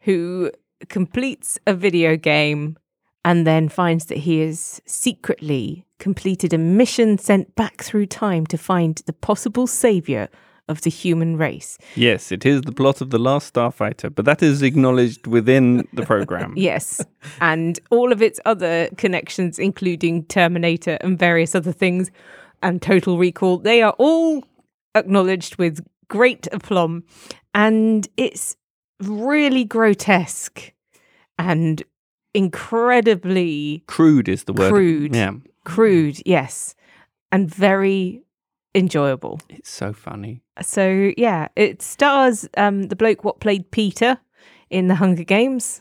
who 0.00 0.50
completes 0.88 1.58
a 1.66 1.74
video 1.74 2.16
game 2.16 2.76
and 3.24 3.46
then 3.46 3.68
finds 3.68 4.06
that 4.06 4.18
he 4.18 4.40
has 4.40 4.80
secretly 4.86 5.86
completed 5.98 6.52
a 6.52 6.58
mission 6.58 7.16
sent 7.18 7.54
back 7.54 7.82
through 7.82 8.06
time 8.06 8.46
to 8.46 8.58
find 8.58 9.02
the 9.06 9.12
possible 9.12 9.66
savior 9.66 10.28
of 10.68 10.80
the 10.82 10.90
human 10.90 11.36
race. 11.36 11.76
Yes, 11.94 12.32
it 12.32 12.46
is 12.46 12.62
the 12.62 12.72
plot 12.72 13.00
of 13.00 13.10
The 13.10 13.18
Last 13.18 13.52
Starfighter, 13.52 14.14
but 14.14 14.24
that 14.24 14.42
is 14.42 14.62
acknowledged 14.62 15.26
within 15.26 15.86
the 15.92 16.06
program. 16.06 16.54
Yes. 16.56 17.04
and 17.40 17.78
all 17.90 18.12
of 18.12 18.22
its 18.22 18.40
other 18.46 18.88
connections, 18.96 19.58
including 19.58 20.24
Terminator 20.24 20.96
and 21.02 21.18
various 21.18 21.54
other 21.54 21.72
things, 21.72 22.10
and 22.62 22.80
Total 22.80 23.18
Recall, 23.18 23.58
they 23.58 23.82
are 23.82 23.94
all 23.98 24.42
acknowledged 24.94 25.56
with 25.56 25.84
great 26.08 26.48
aplomb. 26.50 27.04
And 27.52 28.08
it's 28.16 28.56
really 29.00 29.64
grotesque 29.64 30.72
and 31.38 31.82
incredibly 32.34 33.82
Crude 33.86 34.28
is 34.28 34.44
the 34.44 34.52
word. 34.52 34.70
Crude. 34.72 35.14
Yeah. 35.14 35.32
crude, 35.64 36.20
yes, 36.26 36.74
and 37.32 37.48
very 37.52 38.22
enjoyable. 38.74 39.40
It's 39.48 39.70
so 39.70 39.92
funny. 39.92 40.42
So 40.62 41.12
yeah, 41.16 41.48
it 41.56 41.82
stars 41.82 42.48
um, 42.56 42.84
the 42.88 42.96
bloke 42.96 43.24
what 43.24 43.40
played 43.40 43.70
Peter 43.70 44.18
in 44.70 44.88
the 44.88 44.94
Hunger 44.96 45.24
Games. 45.24 45.80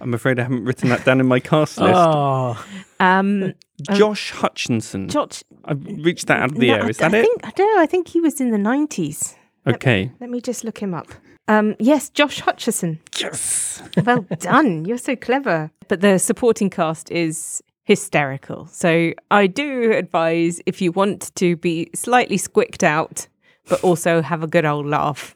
I'm 0.00 0.14
afraid 0.14 0.38
I 0.38 0.44
haven't 0.44 0.64
written 0.64 0.88
that 0.88 1.04
down 1.04 1.20
in 1.20 1.26
my 1.26 1.40
cast 1.40 1.78
list. 1.80 1.94
Oh, 1.94 2.64
Um, 3.00 3.52
Josh 3.92 4.32
Hutcherson. 4.32 5.10
Josh, 5.10 5.42
I've 5.64 5.84
reached 5.84 6.26
that 6.28 6.40
out 6.40 6.52
of 6.52 6.58
the 6.58 6.68
no, 6.68 6.74
air. 6.74 6.84
I, 6.84 6.88
Is 6.88 6.98
that 6.98 7.14
I 7.14 7.18
it? 7.18 7.22
think 7.22 7.46
I 7.46 7.50
don't 7.50 7.74
know. 7.76 7.82
I 7.82 7.86
think 7.86 8.08
he 8.08 8.20
was 8.20 8.40
in 8.40 8.50
the 8.50 8.58
nineties. 8.58 9.36
Okay. 9.66 10.10
Let 10.20 10.30
me 10.30 10.40
just 10.40 10.64
look 10.64 10.78
him 10.78 10.94
up. 10.94 11.08
Um, 11.50 11.74
yes, 11.80 12.10
Josh 12.10 12.40
Hutcherson. 12.40 13.00
Yes. 13.18 13.82
Well 14.04 14.24
done. 14.38 14.84
You're 14.84 14.98
so 14.98 15.16
clever. 15.16 15.72
But 15.88 16.00
the 16.00 16.18
supporting 16.18 16.70
cast 16.70 17.10
is 17.10 17.60
hysterical. 17.82 18.66
So 18.66 19.12
I 19.32 19.48
do 19.48 19.90
advise 19.90 20.60
if 20.64 20.80
you 20.80 20.92
want 20.92 21.34
to 21.34 21.56
be 21.56 21.90
slightly 21.92 22.36
squicked 22.36 22.84
out, 22.84 23.26
but 23.68 23.82
also 23.82 24.22
have 24.22 24.44
a 24.44 24.46
good 24.46 24.64
old 24.64 24.86
laugh, 24.86 25.34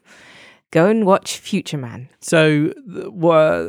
go 0.71 0.87
and 0.87 1.05
watch 1.05 1.39
Future 1.39 1.79
Man. 1.79 2.09
So, 2.21 2.73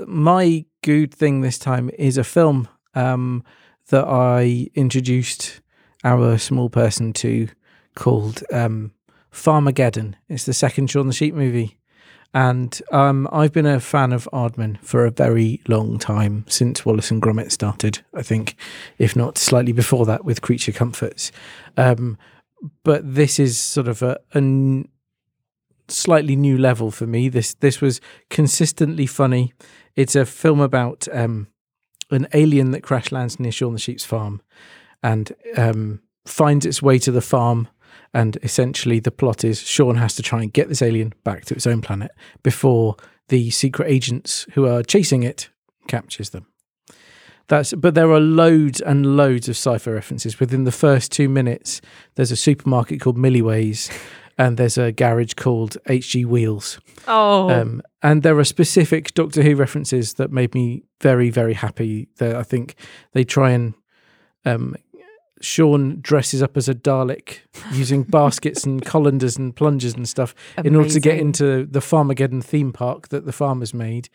my 0.07 0.65
good 0.83 1.15
thing 1.15 1.41
this 1.41 1.57
time 1.57 1.89
is 1.97 2.15
a 2.15 2.23
film 2.23 2.67
um, 2.93 3.43
that 3.89 4.05
I 4.07 4.67
introduced 4.75 5.61
our 6.03 6.37
small 6.37 6.69
person 6.69 7.11
to 7.13 7.47
called 7.95 8.43
um, 8.53 8.91
Farmageddon. 9.31 10.13
It's 10.29 10.45
the 10.45 10.53
second 10.53 10.91
Shaun 10.91 11.07
the 11.07 11.13
Sheep 11.13 11.33
movie. 11.33 11.79
And 12.35 12.81
um, 12.91 13.29
I've 13.31 13.53
been 13.53 13.65
a 13.65 13.79
fan 13.79 14.11
of 14.11 14.27
Aardman 14.33 14.77
for 14.81 15.05
a 15.05 15.09
very 15.09 15.61
long 15.69 15.97
time 15.97 16.43
since 16.49 16.85
Wallace 16.85 17.09
and 17.09 17.21
Gromit 17.21 17.49
started, 17.49 18.03
I 18.13 18.23
think, 18.23 18.57
if 18.97 19.15
not 19.15 19.37
slightly 19.37 19.71
before 19.71 20.05
that 20.05 20.25
with 20.25 20.41
Creature 20.41 20.73
Comforts. 20.73 21.31
Um, 21.77 22.17
but 22.83 23.15
this 23.15 23.39
is 23.39 23.57
sort 23.57 23.87
of 23.87 24.01
a, 24.01 24.19
slightly 25.87 26.35
new 26.35 26.57
level 26.57 26.91
for 26.91 27.07
me. 27.07 27.29
This 27.29 27.53
this 27.53 27.79
was 27.79 28.01
consistently 28.29 29.05
funny. 29.05 29.53
It's 29.95 30.15
a 30.15 30.25
film 30.25 30.59
about 30.59 31.07
um, 31.13 31.47
an 32.11 32.27
alien 32.33 32.71
that 32.71 32.83
crash 32.83 33.13
lands 33.13 33.39
near 33.39 33.51
Shaun 33.51 33.73
the 33.73 33.79
Sheep's 33.79 34.03
farm 34.03 34.41
and 35.01 35.33
um, 35.55 36.01
finds 36.25 36.65
its 36.65 36.81
way 36.81 36.99
to 36.99 37.11
the 37.11 37.21
farm. 37.21 37.69
And 38.15 38.37
essentially, 38.43 39.01
the 39.01 39.11
plot 39.11 39.43
is 39.43 39.59
Shaun 39.59 39.97
has 39.97 40.15
to 40.15 40.23
try 40.23 40.41
and 40.41 40.53
get 40.53 40.69
this 40.69 40.81
alien 40.81 41.13
back 41.25 41.43
to 41.45 41.53
its 41.53 41.67
own 41.67 41.81
planet 41.81 42.11
before 42.43 42.95
the 43.27 43.49
secret 43.49 43.89
agents 43.91 44.47
who 44.53 44.65
are 44.65 44.83
chasing 44.83 45.23
it 45.23 45.49
captures 45.89 46.29
them. 46.29 46.47
That's 47.47 47.73
but 47.73 47.93
there 47.93 48.09
are 48.11 48.21
loads 48.21 48.79
and 48.79 49.17
loads 49.17 49.49
of 49.49 49.57
sci-fi 49.57 49.91
references 49.91 50.39
within 50.39 50.63
the 50.63 50.71
first 50.71 51.11
two 51.11 51.27
minutes. 51.27 51.81
There's 52.15 52.31
a 52.31 52.37
supermarket 52.37 53.01
called 53.01 53.17
Milliways, 53.17 53.91
and 54.37 54.55
there's 54.55 54.77
a 54.77 54.93
garage 54.93 55.33
called 55.33 55.75
HG 55.89 56.25
Wheels. 56.25 56.79
Oh, 57.09 57.49
Um, 57.49 57.81
and 58.01 58.23
there 58.23 58.39
are 58.39 58.45
specific 58.45 59.13
Doctor 59.13 59.43
Who 59.43 59.57
references 59.57 60.13
that 60.13 60.31
made 60.31 60.55
me 60.55 60.83
very, 61.01 61.29
very 61.29 61.53
happy. 61.53 62.07
That 62.19 62.37
I 62.37 62.43
think 62.43 62.75
they 63.11 63.25
try 63.25 63.51
and 63.51 63.73
um, 64.45 64.75
Shaun 65.45 65.99
dresses 66.01 66.41
up 66.41 66.57
as 66.57 66.67
a 66.67 66.73
Dalek 66.73 67.41
using 67.71 68.01
baskets 68.09 68.63
and 68.63 68.83
colanders 68.83 69.37
and 69.37 69.55
plungers 69.55 69.93
and 69.93 70.09
stuff 70.09 70.33
in 70.57 70.75
order 70.75 70.89
to 70.89 70.99
get 70.99 71.19
into 71.19 71.67
the 71.67 71.81
Farmageddon 71.81 72.43
theme 72.43 72.73
park 72.73 73.09
that 73.09 73.25
the 73.25 73.31
farmers 73.31 73.73
made. 73.73 74.09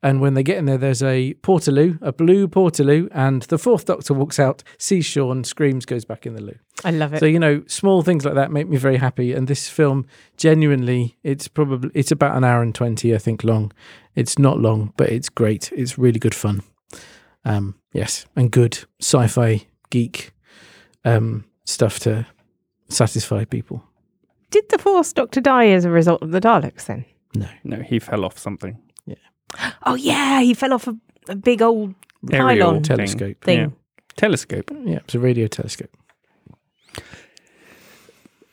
And 0.00 0.20
when 0.20 0.34
they 0.34 0.44
get 0.44 0.58
in 0.58 0.66
there, 0.66 0.78
there's 0.78 1.02
a 1.02 1.34
Portaloo, 1.42 1.98
a 2.00 2.12
blue 2.12 2.46
Portaloo, 2.46 3.08
and 3.10 3.42
the 3.42 3.58
fourth 3.58 3.86
Doctor 3.86 4.14
walks 4.14 4.38
out, 4.38 4.62
sees 4.78 5.04
Shaun, 5.04 5.42
screams, 5.42 5.84
goes 5.84 6.04
back 6.04 6.24
in 6.24 6.34
the 6.34 6.42
loo. 6.42 6.58
I 6.84 6.92
love 6.92 7.14
it. 7.14 7.18
So 7.18 7.26
you 7.26 7.40
know, 7.40 7.64
small 7.66 8.02
things 8.02 8.24
like 8.24 8.34
that 8.34 8.52
make 8.52 8.68
me 8.68 8.76
very 8.76 8.98
happy. 8.98 9.32
And 9.32 9.48
this 9.48 9.68
film, 9.68 10.06
genuinely, 10.36 11.16
it's 11.24 11.48
probably 11.48 11.90
it's 11.94 12.12
about 12.12 12.36
an 12.36 12.44
hour 12.44 12.62
and 12.62 12.74
twenty, 12.74 13.12
I 13.12 13.18
think, 13.18 13.42
long. 13.42 13.72
It's 14.14 14.38
not 14.38 14.60
long, 14.60 14.92
but 14.96 15.08
it's 15.08 15.28
great. 15.28 15.72
It's 15.72 15.98
really 15.98 16.20
good 16.20 16.34
fun. 16.34 16.62
Um, 17.44 17.74
yes, 17.92 18.26
and 18.36 18.52
good 18.52 18.84
sci-fi 19.00 19.66
geek 19.90 20.32
um, 21.06 21.44
stuff 21.64 21.98
to 22.00 22.26
satisfy 22.88 23.44
people. 23.44 23.82
Did 24.50 24.68
the 24.68 24.78
Fourth 24.78 25.14
Doctor 25.14 25.40
die 25.40 25.68
as 25.68 25.84
a 25.84 25.90
result 25.90 26.22
of 26.22 26.30
the 26.32 26.40
Daleks 26.40 26.84
then? 26.86 27.04
No, 27.34 27.48
No, 27.64 27.82
he 27.82 27.98
fell 27.98 28.24
off 28.24 28.38
something. 28.38 28.78
Yeah. 29.06 29.14
Oh 29.86 29.94
yeah, 29.94 30.40
he 30.40 30.54
fell 30.54 30.72
off 30.72 30.86
a, 30.86 30.96
a 31.28 31.36
big 31.36 31.62
old 31.62 31.94
Aerial 32.32 32.68
Pylon. 32.72 32.82
thing. 32.82 32.96
Telescope. 32.96 33.44
thing. 33.44 33.58
Yeah. 33.58 33.68
Telescope. 34.16 34.70
Yeah, 34.84 34.96
it's 34.98 35.14
a 35.14 35.18
radio 35.20 35.46
telescope. 35.46 35.90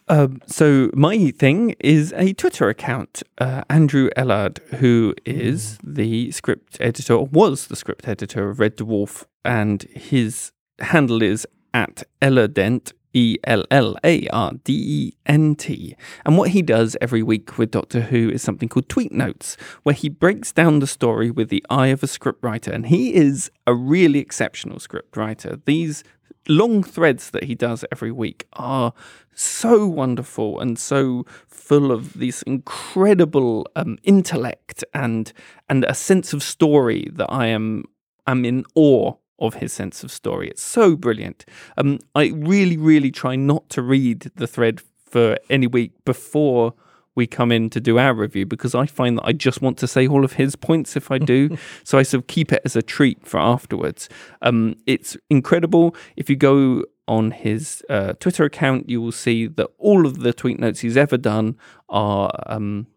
Um, 0.09 0.41
so 0.45 0.89
my 0.93 1.31
thing 1.31 1.75
is 1.79 2.13
a 2.17 2.33
Twitter 2.33 2.67
account. 2.69 3.23
Uh, 3.37 3.63
Andrew 3.69 4.09
Ellard, 4.17 4.59
who 4.75 5.15
is 5.25 5.77
the 5.83 6.29
script 6.31 6.77
editor, 6.81 7.13
or 7.13 7.25
was 7.27 7.67
the 7.67 7.75
script 7.75 8.07
editor 8.07 8.49
of 8.49 8.59
Red 8.59 8.75
Dwarf, 8.77 9.25
and 9.45 9.83
his 9.83 10.51
handle 10.79 11.21
is 11.21 11.47
at 11.73 12.03
Ellardent. 12.21 12.93
E 13.15 13.37
L 13.43 13.63
L 13.69 13.95
A 14.03 14.27
R 14.29 14.53
D 14.63 14.73
E 14.73 15.13
N 15.27 15.55
T. 15.55 15.95
And 16.25 16.37
what 16.37 16.49
he 16.49 16.61
does 16.61 16.97
every 16.99 17.21
week 17.21 17.57
with 17.57 17.71
Doctor 17.71 18.01
Who 18.01 18.29
is 18.31 18.41
something 18.41 18.67
called 18.67 18.89
Tweet 18.89 19.11
Notes, 19.11 19.55
where 19.83 19.93
he 19.93 20.09
breaks 20.09 20.51
down 20.51 20.79
the 20.79 20.87
story 20.87 21.29
with 21.29 21.49
the 21.49 21.63
eye 21.69 21.87
of 21.87 22.01
a 22.01 22.07
scriptwriter. 22.07 22.73
And 22.73 22.87
he 22.87 23.13
is 23.13 23.51
a 23.67 23.73
really 23.75 24.19
exceptional 24.19 24.77
scriptwriter. 24.77 25.61
These 25.65 26.03
long 26.47 26.83
threads 26.83 27.29
that 27.29 27.43
he 27.43 27.55
does 27.55 27.85
every 27.91 28.11
week 28.11 28.47
are 28.53 28.93
so 29.33 29.87
wonderful 29.87 30.59
and 30.59 30.77
so 30.77 31.25
full 31.47 31.91
of 31.91 32.13
this 32.13 32.41
incredible 32.43 33.67
um, 33.75 33.97
intellect 34.03 34.83
and 34.93 35.31
and 35.69 35.85
a 35.85 35.93
sense 35.93 36.33
of 36.33 36.43
story 36.43 37.09
that 37.13 37.31
I 37.31 37.47
am 37.47 37.85
I'm 38.27 38.45
in 38.45 38.65
awe 38.75 39.13
of 39.47 39.55
his 39.55 39.73
sense 39.73 40.03
of 40.03 40.11
story. 40.11 40.49
It's 40.49 40.63
so 40.63 40.95
brilliant. 40.95 41.45
Um, 41.77 41.99
I 42.15 42.27
really, 42.35 42.77
really 42.77 43.11
try 43.11 43.35
not 43.35 43.69
to 43.69 43.81
read 43.81 44.31
the 44.35 44.47
thread 44.47 44.81
for 45.05 45.37
any 45.49 45.67
week 45.67 45.91
before 46.05 46.73
we 47.15 47.27
come 47.27 47.51
in 47.51 47.69
to 47.69 47.79
do 47.79 47.99
our 47.99 48.13
review 48.13 48.45
because 48.45 48.73
I 48.73 48.85
find 48.85 49.17
that 49.17 49.25
I 49.25 49.33
just 49.33 49.61
want 49.61 49.77
to 49.79 49.87
say 49.87 50.07
all 50.07 50.25
of 50.25 50.33
his 50.33 50.55
points 50.55 50.95
if 50.95 51.11
I 51.11 51.19
do. 51.19 51.55
so 51.83 51.97
I 51.97 52.03
sort 52.03 52.23
of 52.23 52.27
keep 52.27 52.51
it 52.51 52.61
as 52.65 52.75
a 52.75 52.81
treat 52.81 53.25
for 53.25 53.39
afterwards. 53.39 54.09
Um, 54.41 54.75
it's 54.87 55.15
incredible. 55.29 55.95
If 56.15 56.29
you 56.29 56.35
go 56.35 56.83
on 57.07 57.31
his 57.31 57.83
uh, 57.89 58.13
Twitter 58.13 58.45
account, 58.45 58.89
you 58.89 59.01
will 59.01 59.11
see 59.11 59.47
that 59.47 59.67
all 59.77 60.05
of 60.05 60.19
the 60.19 60.33
tweet 60.33 60.59
notes 60.59 60.79
he's 60.79 60.97
ever 60.97 61.17
done 61.17 61.57
are 61.89 62.31
um, 62.47 62.87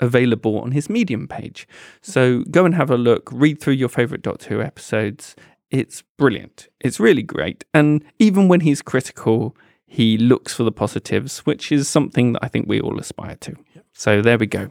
available 0.00 0.60
on 0.60 0.72
his 0.72 0.88
Medium 0.88 1.26
page. 1.26 1.66
So 2.00 2.44
go 2.50 2.64
and 2.64 2.74
have 2.74 2.90
a 2.90 2.96
look, 2.96 3.30
read 3.32 3.60
through 3.60 3.74
your 3.74 3.88
favorite 3.88 4.22
Doctor 4.22 4.48
Who 4.50 4.62
episodes. 4.62 5.34
It's 5.70 6.02
brilliant. 6.16 6.68
It's 6.80 6.98
really 6.98 7.22
great. 7.22 7.64
And 7.74 8.02
even 8.18 8.48
when 8.48 8.60
he's 8.60 8.80
critical, 8.82 9.54
he 9.86 10.16
looks 10.16 10.54
for 10.54 10.64
the 10.64 10.72
positives, 10.72 11.40
which 11.40 11.70
is 11.70 11.88
something 11.88 12.32
that 12.32 12.44
I 12.44 12.48
think 12.48 12.68
we 12.68 12.80
all 12.80 12.98
aspire 12.98 13.36
to. 13.36 13.54
So 13.92 14.22
there 14.22 14.38
we 14.38 14.46
go. 14.46 14.68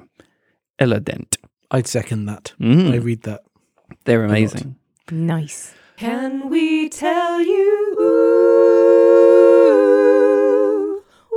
Ellardent. 0.80 1.38
I'd 1.72 1.88
second 1.88 2.26
that. 2.26 2.54
Mm, 2.60 2.92
I 2.94 2.96
read 2.98 3.24
that. 3.24 3.44
they're 4.06 4.24
amazing. 4.24 4.76
Nice. 5.12 5.74
Can 5.98 6.50
we 6.50 6.90
tell 6.90 7.42
you 7.42 7.96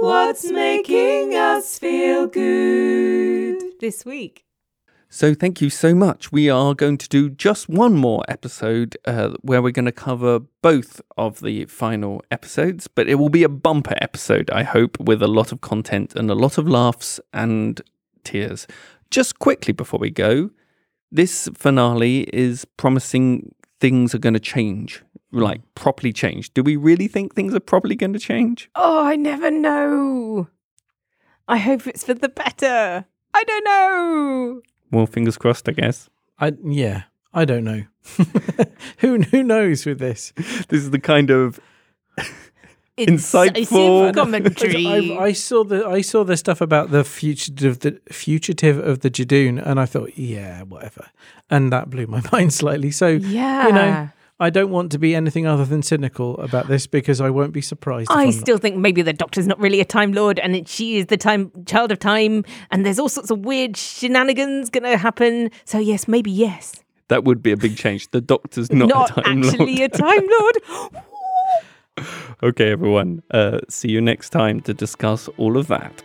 what's 0.01 0.51
making 0.51 1.35
us 1.35 1.79
feel 1.79 2.27
good? 2.27 3.63
This 3.81 4.05
week. 4.05 4.45
So 5.13 5.35
thank 5.35 5.61
you 5.61 5.71
so 5.71 5.93
much. 5.93 6.31
We 6.31 6.49
are 6.49 6.73
going 6.73 6.97
to 6.99 7.09
do 7.09 7.31
just 7.31 7.69
one 7.69 7.97
more 7.97 8.23
episode 8.29 8.97
uh, 9.05 9.31
where 9.43 9.61
we're 9.61 9.73
going 9.73 9.87
to 9.87 9.93
cover 9.93 10.39
both 10.63 11.01
of 11.19 11.41
the 11.41 11.65
final 11.65 12.23
episodes, 12.31 12.87
but 12.87 13.09
it 13.09 13.17
will 13.17 13.29
be 13.29 13.43
a 13.43 13.49
bumper 13.49 13.97
episode, 14.01 14.51
I 14.51 14.63
hope, 14.63 15.01
with 15.01 15.21
a 15.21 15.27
lot 15.27 15.51
of 15.51 15.61
content 15.61 16.15
and 16.15 16.31
a 16.31 16.35
lot 16.37 16.59
of 16.59 16.69
laughs 16.69 17.19
and 17.33 17.83
tears. 18.23 18.69
Just 19.11 19.41
quickly 19.41 19.73
before 19.73 19.99
we 19.99 20.11
go, 20.11 20.51
this 21.11 21.49
finale 21.55 22.21
is 22.33 22.65
promising 22.77 23.53
things 23.81 24.15
are 24.15 24.19
going 24.19 24.35
to 24.35 24.41
change 24.41 25.03
like 25.33 25.61
properly 25.75 26.13
change? 26.13 26.53
Do 26.55 26.63
we 26.63 26.77
really 26.77 27.09
think 27.09 27.35
things 27.35 27.55
are 27.55 27.61
probably 27.61 27.97
going 27.97 28.13
to 28.13 28.19
change? 28.19 28.71
Oh, 28.75 29.05
I 29.05 29.17
never 29.17 29.51
know. 29.51 30.49
I 31.49 31.59
hope 31.59 31.87
it's 31.87 32.05
for 32.05 32.15
the 32.15 32.29
better. 32.29 33.07
I 33.35 33.45
don't 33.45 33.65
know. 33.65 34.63
Well, 34.91 35.07
fingers 35.07 35.36
crossed, 35.36 35.68
I 35.68 35.72
guess. 35.72 36.09
I 36.38 36.53
yeah, 36.64 37.05
I 37.32 37.45
don't 37.45 37.64
know. 37.64 37.84
who 38.99 39.22
who 39.22 39.43
knows 39.43 39.86
with 39.86 39.99
this? 39.99 40.32
This 40.68 40.82
is 40.82 40.91
the 40.91 40.99
kind 40.99 41.30
of 41.30 41.61
Incisive 42.97 43.55
Insightful. 43.55 44.14
commentary. 44.14 44.86
I, 45.18 45.24
I 45.24 45.32
saw 45.32 45.64
the 45.64 45.86
I 45.86 46.01
saw 46.01 46.24
the 46.24 46.36
stuff 46.36 46.61
about 46.61 46.91
the 46.91 47.05
fugitive 47.05 47.80
the 47.80 48.01
fugitive 48.11 48.78
of 48.78 49.01
the 49.01 49.11
Judoon, 49.11 49.64
and 49.64 49.80
I 49.80 49.86
thought, 49.86 50.16
yeah, 50.18 50.62
whatever, 50.62 51.07
and 51.49 51.72
that 51.72 51.91
blew 51.91 52.07
my 52.07 52.22
mind 52.32 52.53
slightly. 52.53 52.91
So 52.91 53.09
yeah. 53.09 53.66
you 53.66 53.72
know, 53.72 54.09
I 54.41 54.49
don't 54.49 54.70
want 54.70 54.91
to 54.93 54.99
be 54.99 55.14
anything 55.14 55.47
other 55.47 55.66
than 55.66 55.82
cynical 55.82 56.38
about 56.38 56.66
this 56.66 56.86
because 56.86 57.20
I 57.20 57.28
won't 57.28 57.53
be 57.53 57.61
surprised. 57.61 58.11
I 58.11 58.22
I'm 58.22 58.32
still 58.32 58.57
think 58.57 58.76
maybe 58.76 59.03
the 59.03 59.12
Doctor's 59.12 59.47
not 59.47 59.61
really 59.61 59.80
a 59.80 59.84
Time 59.84 60.12
Lord, 60.12 60.38
and 60.38 60.57
it, 60.57 60.66
she 60.66 60.97
is 60.97 61.07
the 61.07 61.18
time 61.18 61.53
child 61.66 61.93
of 61.93 61.99
time, 61.99 62.45
and 62.70 62.86
there's 62.86 62.99
all 62.99 63.11
sorts 63.11 63.30
of 63.30 63.41
weird 63.41 63.76
shenanigans 63.76 64.70
going 64.70 64.84
to 64.84 64.97
happen. 64.97 65.51
So 65.66 65.78
yes, 65.78 66.09
maybe 66.09 66.30
yes, 66.30 66.82
that 67.09 67.24
would 67.24 67.43
be 67.43 67.53
a 67.53 67.57
big 67.57 67.76
change. 67.76 68.11
The 68.12 68.22
Doctor's 68.22 68.72
not, 68.72 69.11
a 69.11 69.22
time 69.22 69.45
actually 69.45 69.76
lord. 69.76 69.95
a 69.95 69.99
Time 69.99 70.26
Lord. 70.38 70.57
Okay, 72.43 72.70
everyone. 72.70 73.22
Uh, 73.30 73.59
see 73.68 73.91
you 73.91 74.01
next 74.01 74.30
time 74.30 74.62
to 74.62 74.72
discuss 74.72 75.28
all 75.36 75.59
of 75.59 75.66
that. 75.66 76.03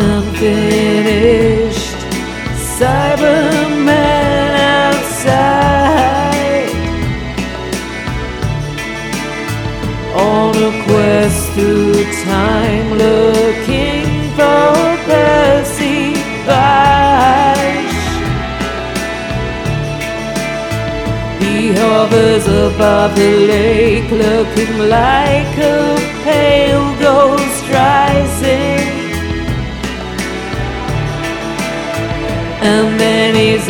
Unfinished 0.00 1.10
Cyberman 2.76 3.88
outside 4.84 5.90
On 10.16 10.54
a 10.56 10.72
quest 10.84 11.42
through 11.52 12.04
time 12.24 12.88
looking 13.04 14.06
for 14.36 14.72
Percy 15.08 16.00
Bysshe 16.46 18.04
He 21.40 21.54
hovers 21.72 22.46
above 22.46 23.10
the 23.16 23.32
lake 23.46 24.10
looking 24.10 24.74
like 24.88 25.58
a 25.58 25.72
pale 26.24 26.88
ghost 27.00 27.62
rising 27.70 28.03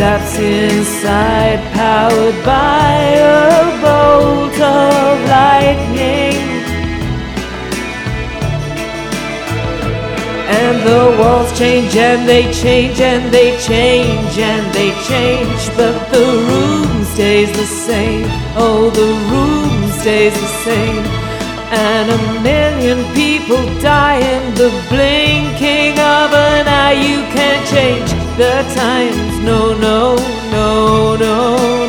zaps 0.04 0.38
inside, 0.38 1.60
powered 1.72 2.38
by 2.44 2.92
a 3.16 3.62
bolt 3.82 4.58
of 4.60 5.12
lightning. 5.36 6.40
And 10.60 10.76
the 10.88 11.04
walls 11.18 11.50
change 11.58 11.96
and 11.96 12.28
they 12.28 12.44
change 12.52 13.00
and 13.00 13.32
they 13.32 13.50
change 13.70 14.34
and 14.52 14.64
they 14.78 14.90
change, 15.10 15.62
but 15.78 15.96
the 16.14 16.26
room 16.48 16.92
stays 17.14 17.50
the 17.60 17.68
same. 17.88 18.28
Oh, 18.64 18.90
the 19.00 19.10
room 19.30 19.90
stays 20.00 20.34
the 20.44 20.52
same. 20.66 21.04
And 21.86 22.06
a 22.18 22.20
million 22.50 23.00
people 23.14 23.62
die 23.80 24.20
in 24.34 24.44
the 24.60 24.70
blinking 24.90 25.94
of 26.18 26.28
an 26.50 26.64
eye. 26.68 26.98
You 27.08 27.20
can't 27.36 27.64
change 27.74 28.23
the 28.36 28.62
times. 28.74 29.38
No, 29.40 29.74
no, 29.78 30.16
no, 30.50 31.16
no, 31.16 31.83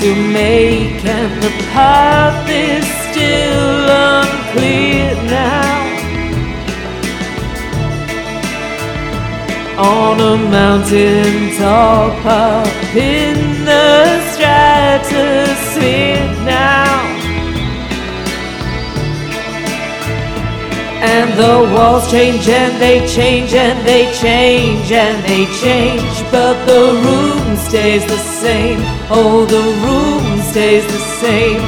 to 0.00 0.14
make, 0.14 1.04
and 1.04 1.42
the 1.42 1.50
path 1.72 2.48
is 2.48 2.84
still 3.10 3.90
unclear 3.90 5.14
now. 5.24 5.78
On 9.76 10.20
a 10.20 10.36
mountain 10.36 11.56
top 11.56 12.24
up 12.24 12.94
in 12.94 13.64
the 13.64 14.22
stratosphere 14.30 16.26
now. 16.44 17.18
And 21.00 21.32
the 21.32 21.74
walls 21.74 22.08
change 22.08 22.48
and 22.48 22.80
they 22.80 23.04
change 23.08 23.52
and 23.52 23.84
they 23.84 24.12
change 24.14 24.92
and 24.92 25.24
they 25.24 25.46
change, 25.60 26.22
but 26.30 26.54
the 26.66 26.82
room 27.04 27.56
stays 27.56 28.06
the 28.06 28.18
same. 28.18 28.97
Oh, 29.10 29.46
the 29.46 29.62
room 29.86 30.42
stays 30.42 30.84
the 30.84 30.98
same. 31.16 31.62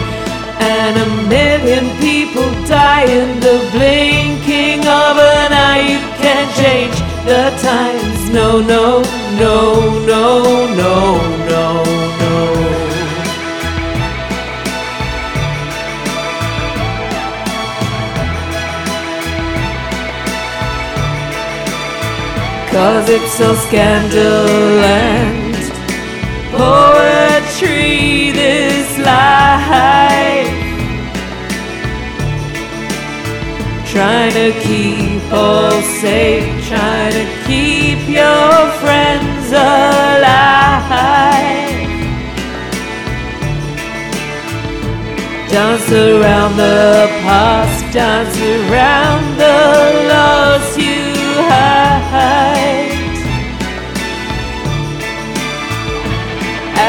And 0.61 0.95
a 0.99 1.07
million 1.27 1.89
people 1.97 2.45
die 2.69 3.05
in 3.05 3.41
the 3.41 3.67
blinking 3.73 4.81
of 4.81 5.17
an 5.17 5.51
eye. 5.51 5.81
You 5.89 6.01
can't 6.21 6.53
change 6.61 7.01
the 7.25 7.49
times. 7.63 8.29
No, 8.31 8.61
no, 8.61 9.01
no, 9.39 10.05
no, 10.05 10.67
no, 10.77 11.17
no, 11.49 11.83
no. 12.21 12.81
Cause 22.71 23.09
it's 23.09 23.33
so 23.33 23.55
scandal 23.55 24.85
and 24.85 25.55
oh. 26.53 26.59
life 26.59 26.90
Trying 33.93 34.33
to 34.35 34.53
keep 34.61 35.33
all 35.33 35.83
safe, 36.01 36.69
trying 36.69 37.13
to 37.13 37.27
keep 37.45 37.99
your 38.09 38.71
friends 38.79 39.51
alive. 39.51 40.61
Dance 45.51 45.91
around 45.91 46.57
the 46.57 47.09
past, 47.25 47.93
dance 47.93 48.37
around 48.39 49.37
the 49.37 49.59
loss 50.09 50.70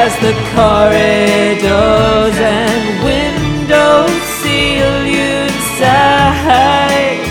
as 0.04 0.16
the 0.26 0.34
corridors 0.58 2.38
and 2.60 2.84
windows 3.10 4.22
seal 4.40 4.94
you 5.16 5.32
inside. 5.46 7.28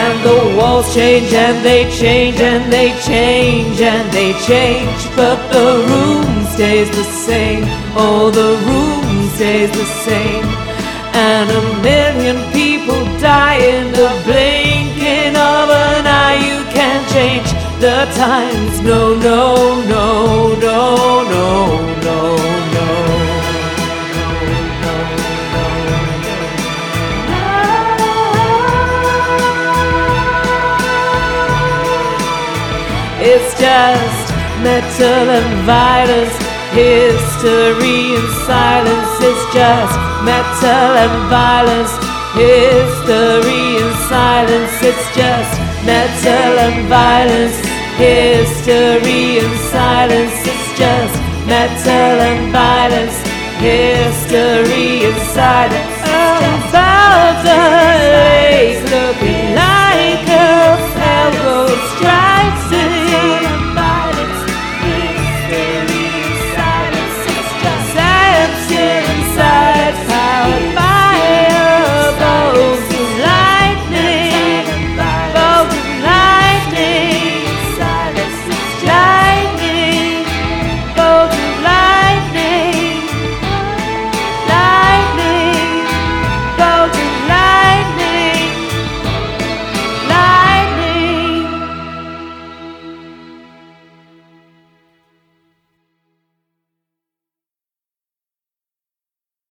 And 0.00 0.14
the 0.26 0.38
walls 0.56 0.92
change 0.92 1.32
and 1.32 1.58
they 1.64 1.82
change 2.02 2.40
and 2.40 2.72
they 2.72 2.90
change 3.10 3.80
and 3.80 4.06
they 4.10 4.32
change, 4.50 5.00
but 5.14 5.38
the 5.54 5.68
room 5.90 6.32
stays 6.54 6.90
the 6.90 7.08
same. 7.28 7.64
Oh, 7.94 8.32
the 8.40 8.50
room 8.66 9.08
stays 9.36 9.70
the 9.80 9.88
same. 10.06 10.46
And 11.30 11.46
a 11.60 11.62
million 11.90 12.38
people 12.58 13.00
die 13.20 13.60
in 13.74 13.92
the 13.92 14.08
blinking 14.24 14.61
the 17.82 18.06
times. 18.14 18.80
No, 18.80 19.12
no, 19.18 19.82
no, 19.82 20.54
no, 20.54 21.24
no, 21.32 21.48
no, 22.06 22.18
no. 22.74 22.88
It's 33.18 33.50
just 33.58 34.26
metal 34.62 35.26
and 35.38 35.66
violence, 35.66 36.36
history 36.70 38.14
and 38.14 38.30
silence. 38.46 39.12
It's 39.28 39.44
just 39.52 39.94
metal 40.22 40.90
and 41.02 41.16
violence, 41.28 41.94
history 42.38 43.66
and 43.82 43.94
silence. 44.06 44.74
It's 44.86 45.06
just 45.18 45.52
metal 45.84 46.54
and 46.66 46.86
violence, 46.86 47.71
History 47.96 49.38
and 49.38 49.56
silence 49.70 50.46
is 50.46 50.78
just 50.78 51.14
metal 51.46 52.20
and 52.30 52.52
violence. 52.52 53.18
History 53.58 55.04
and 55.08 55.20
silence. 55.32 55.98
Thousand 56.72 58.00
ways 58.14 58.82
looking 58.90 59.54
like. 59.54 59.71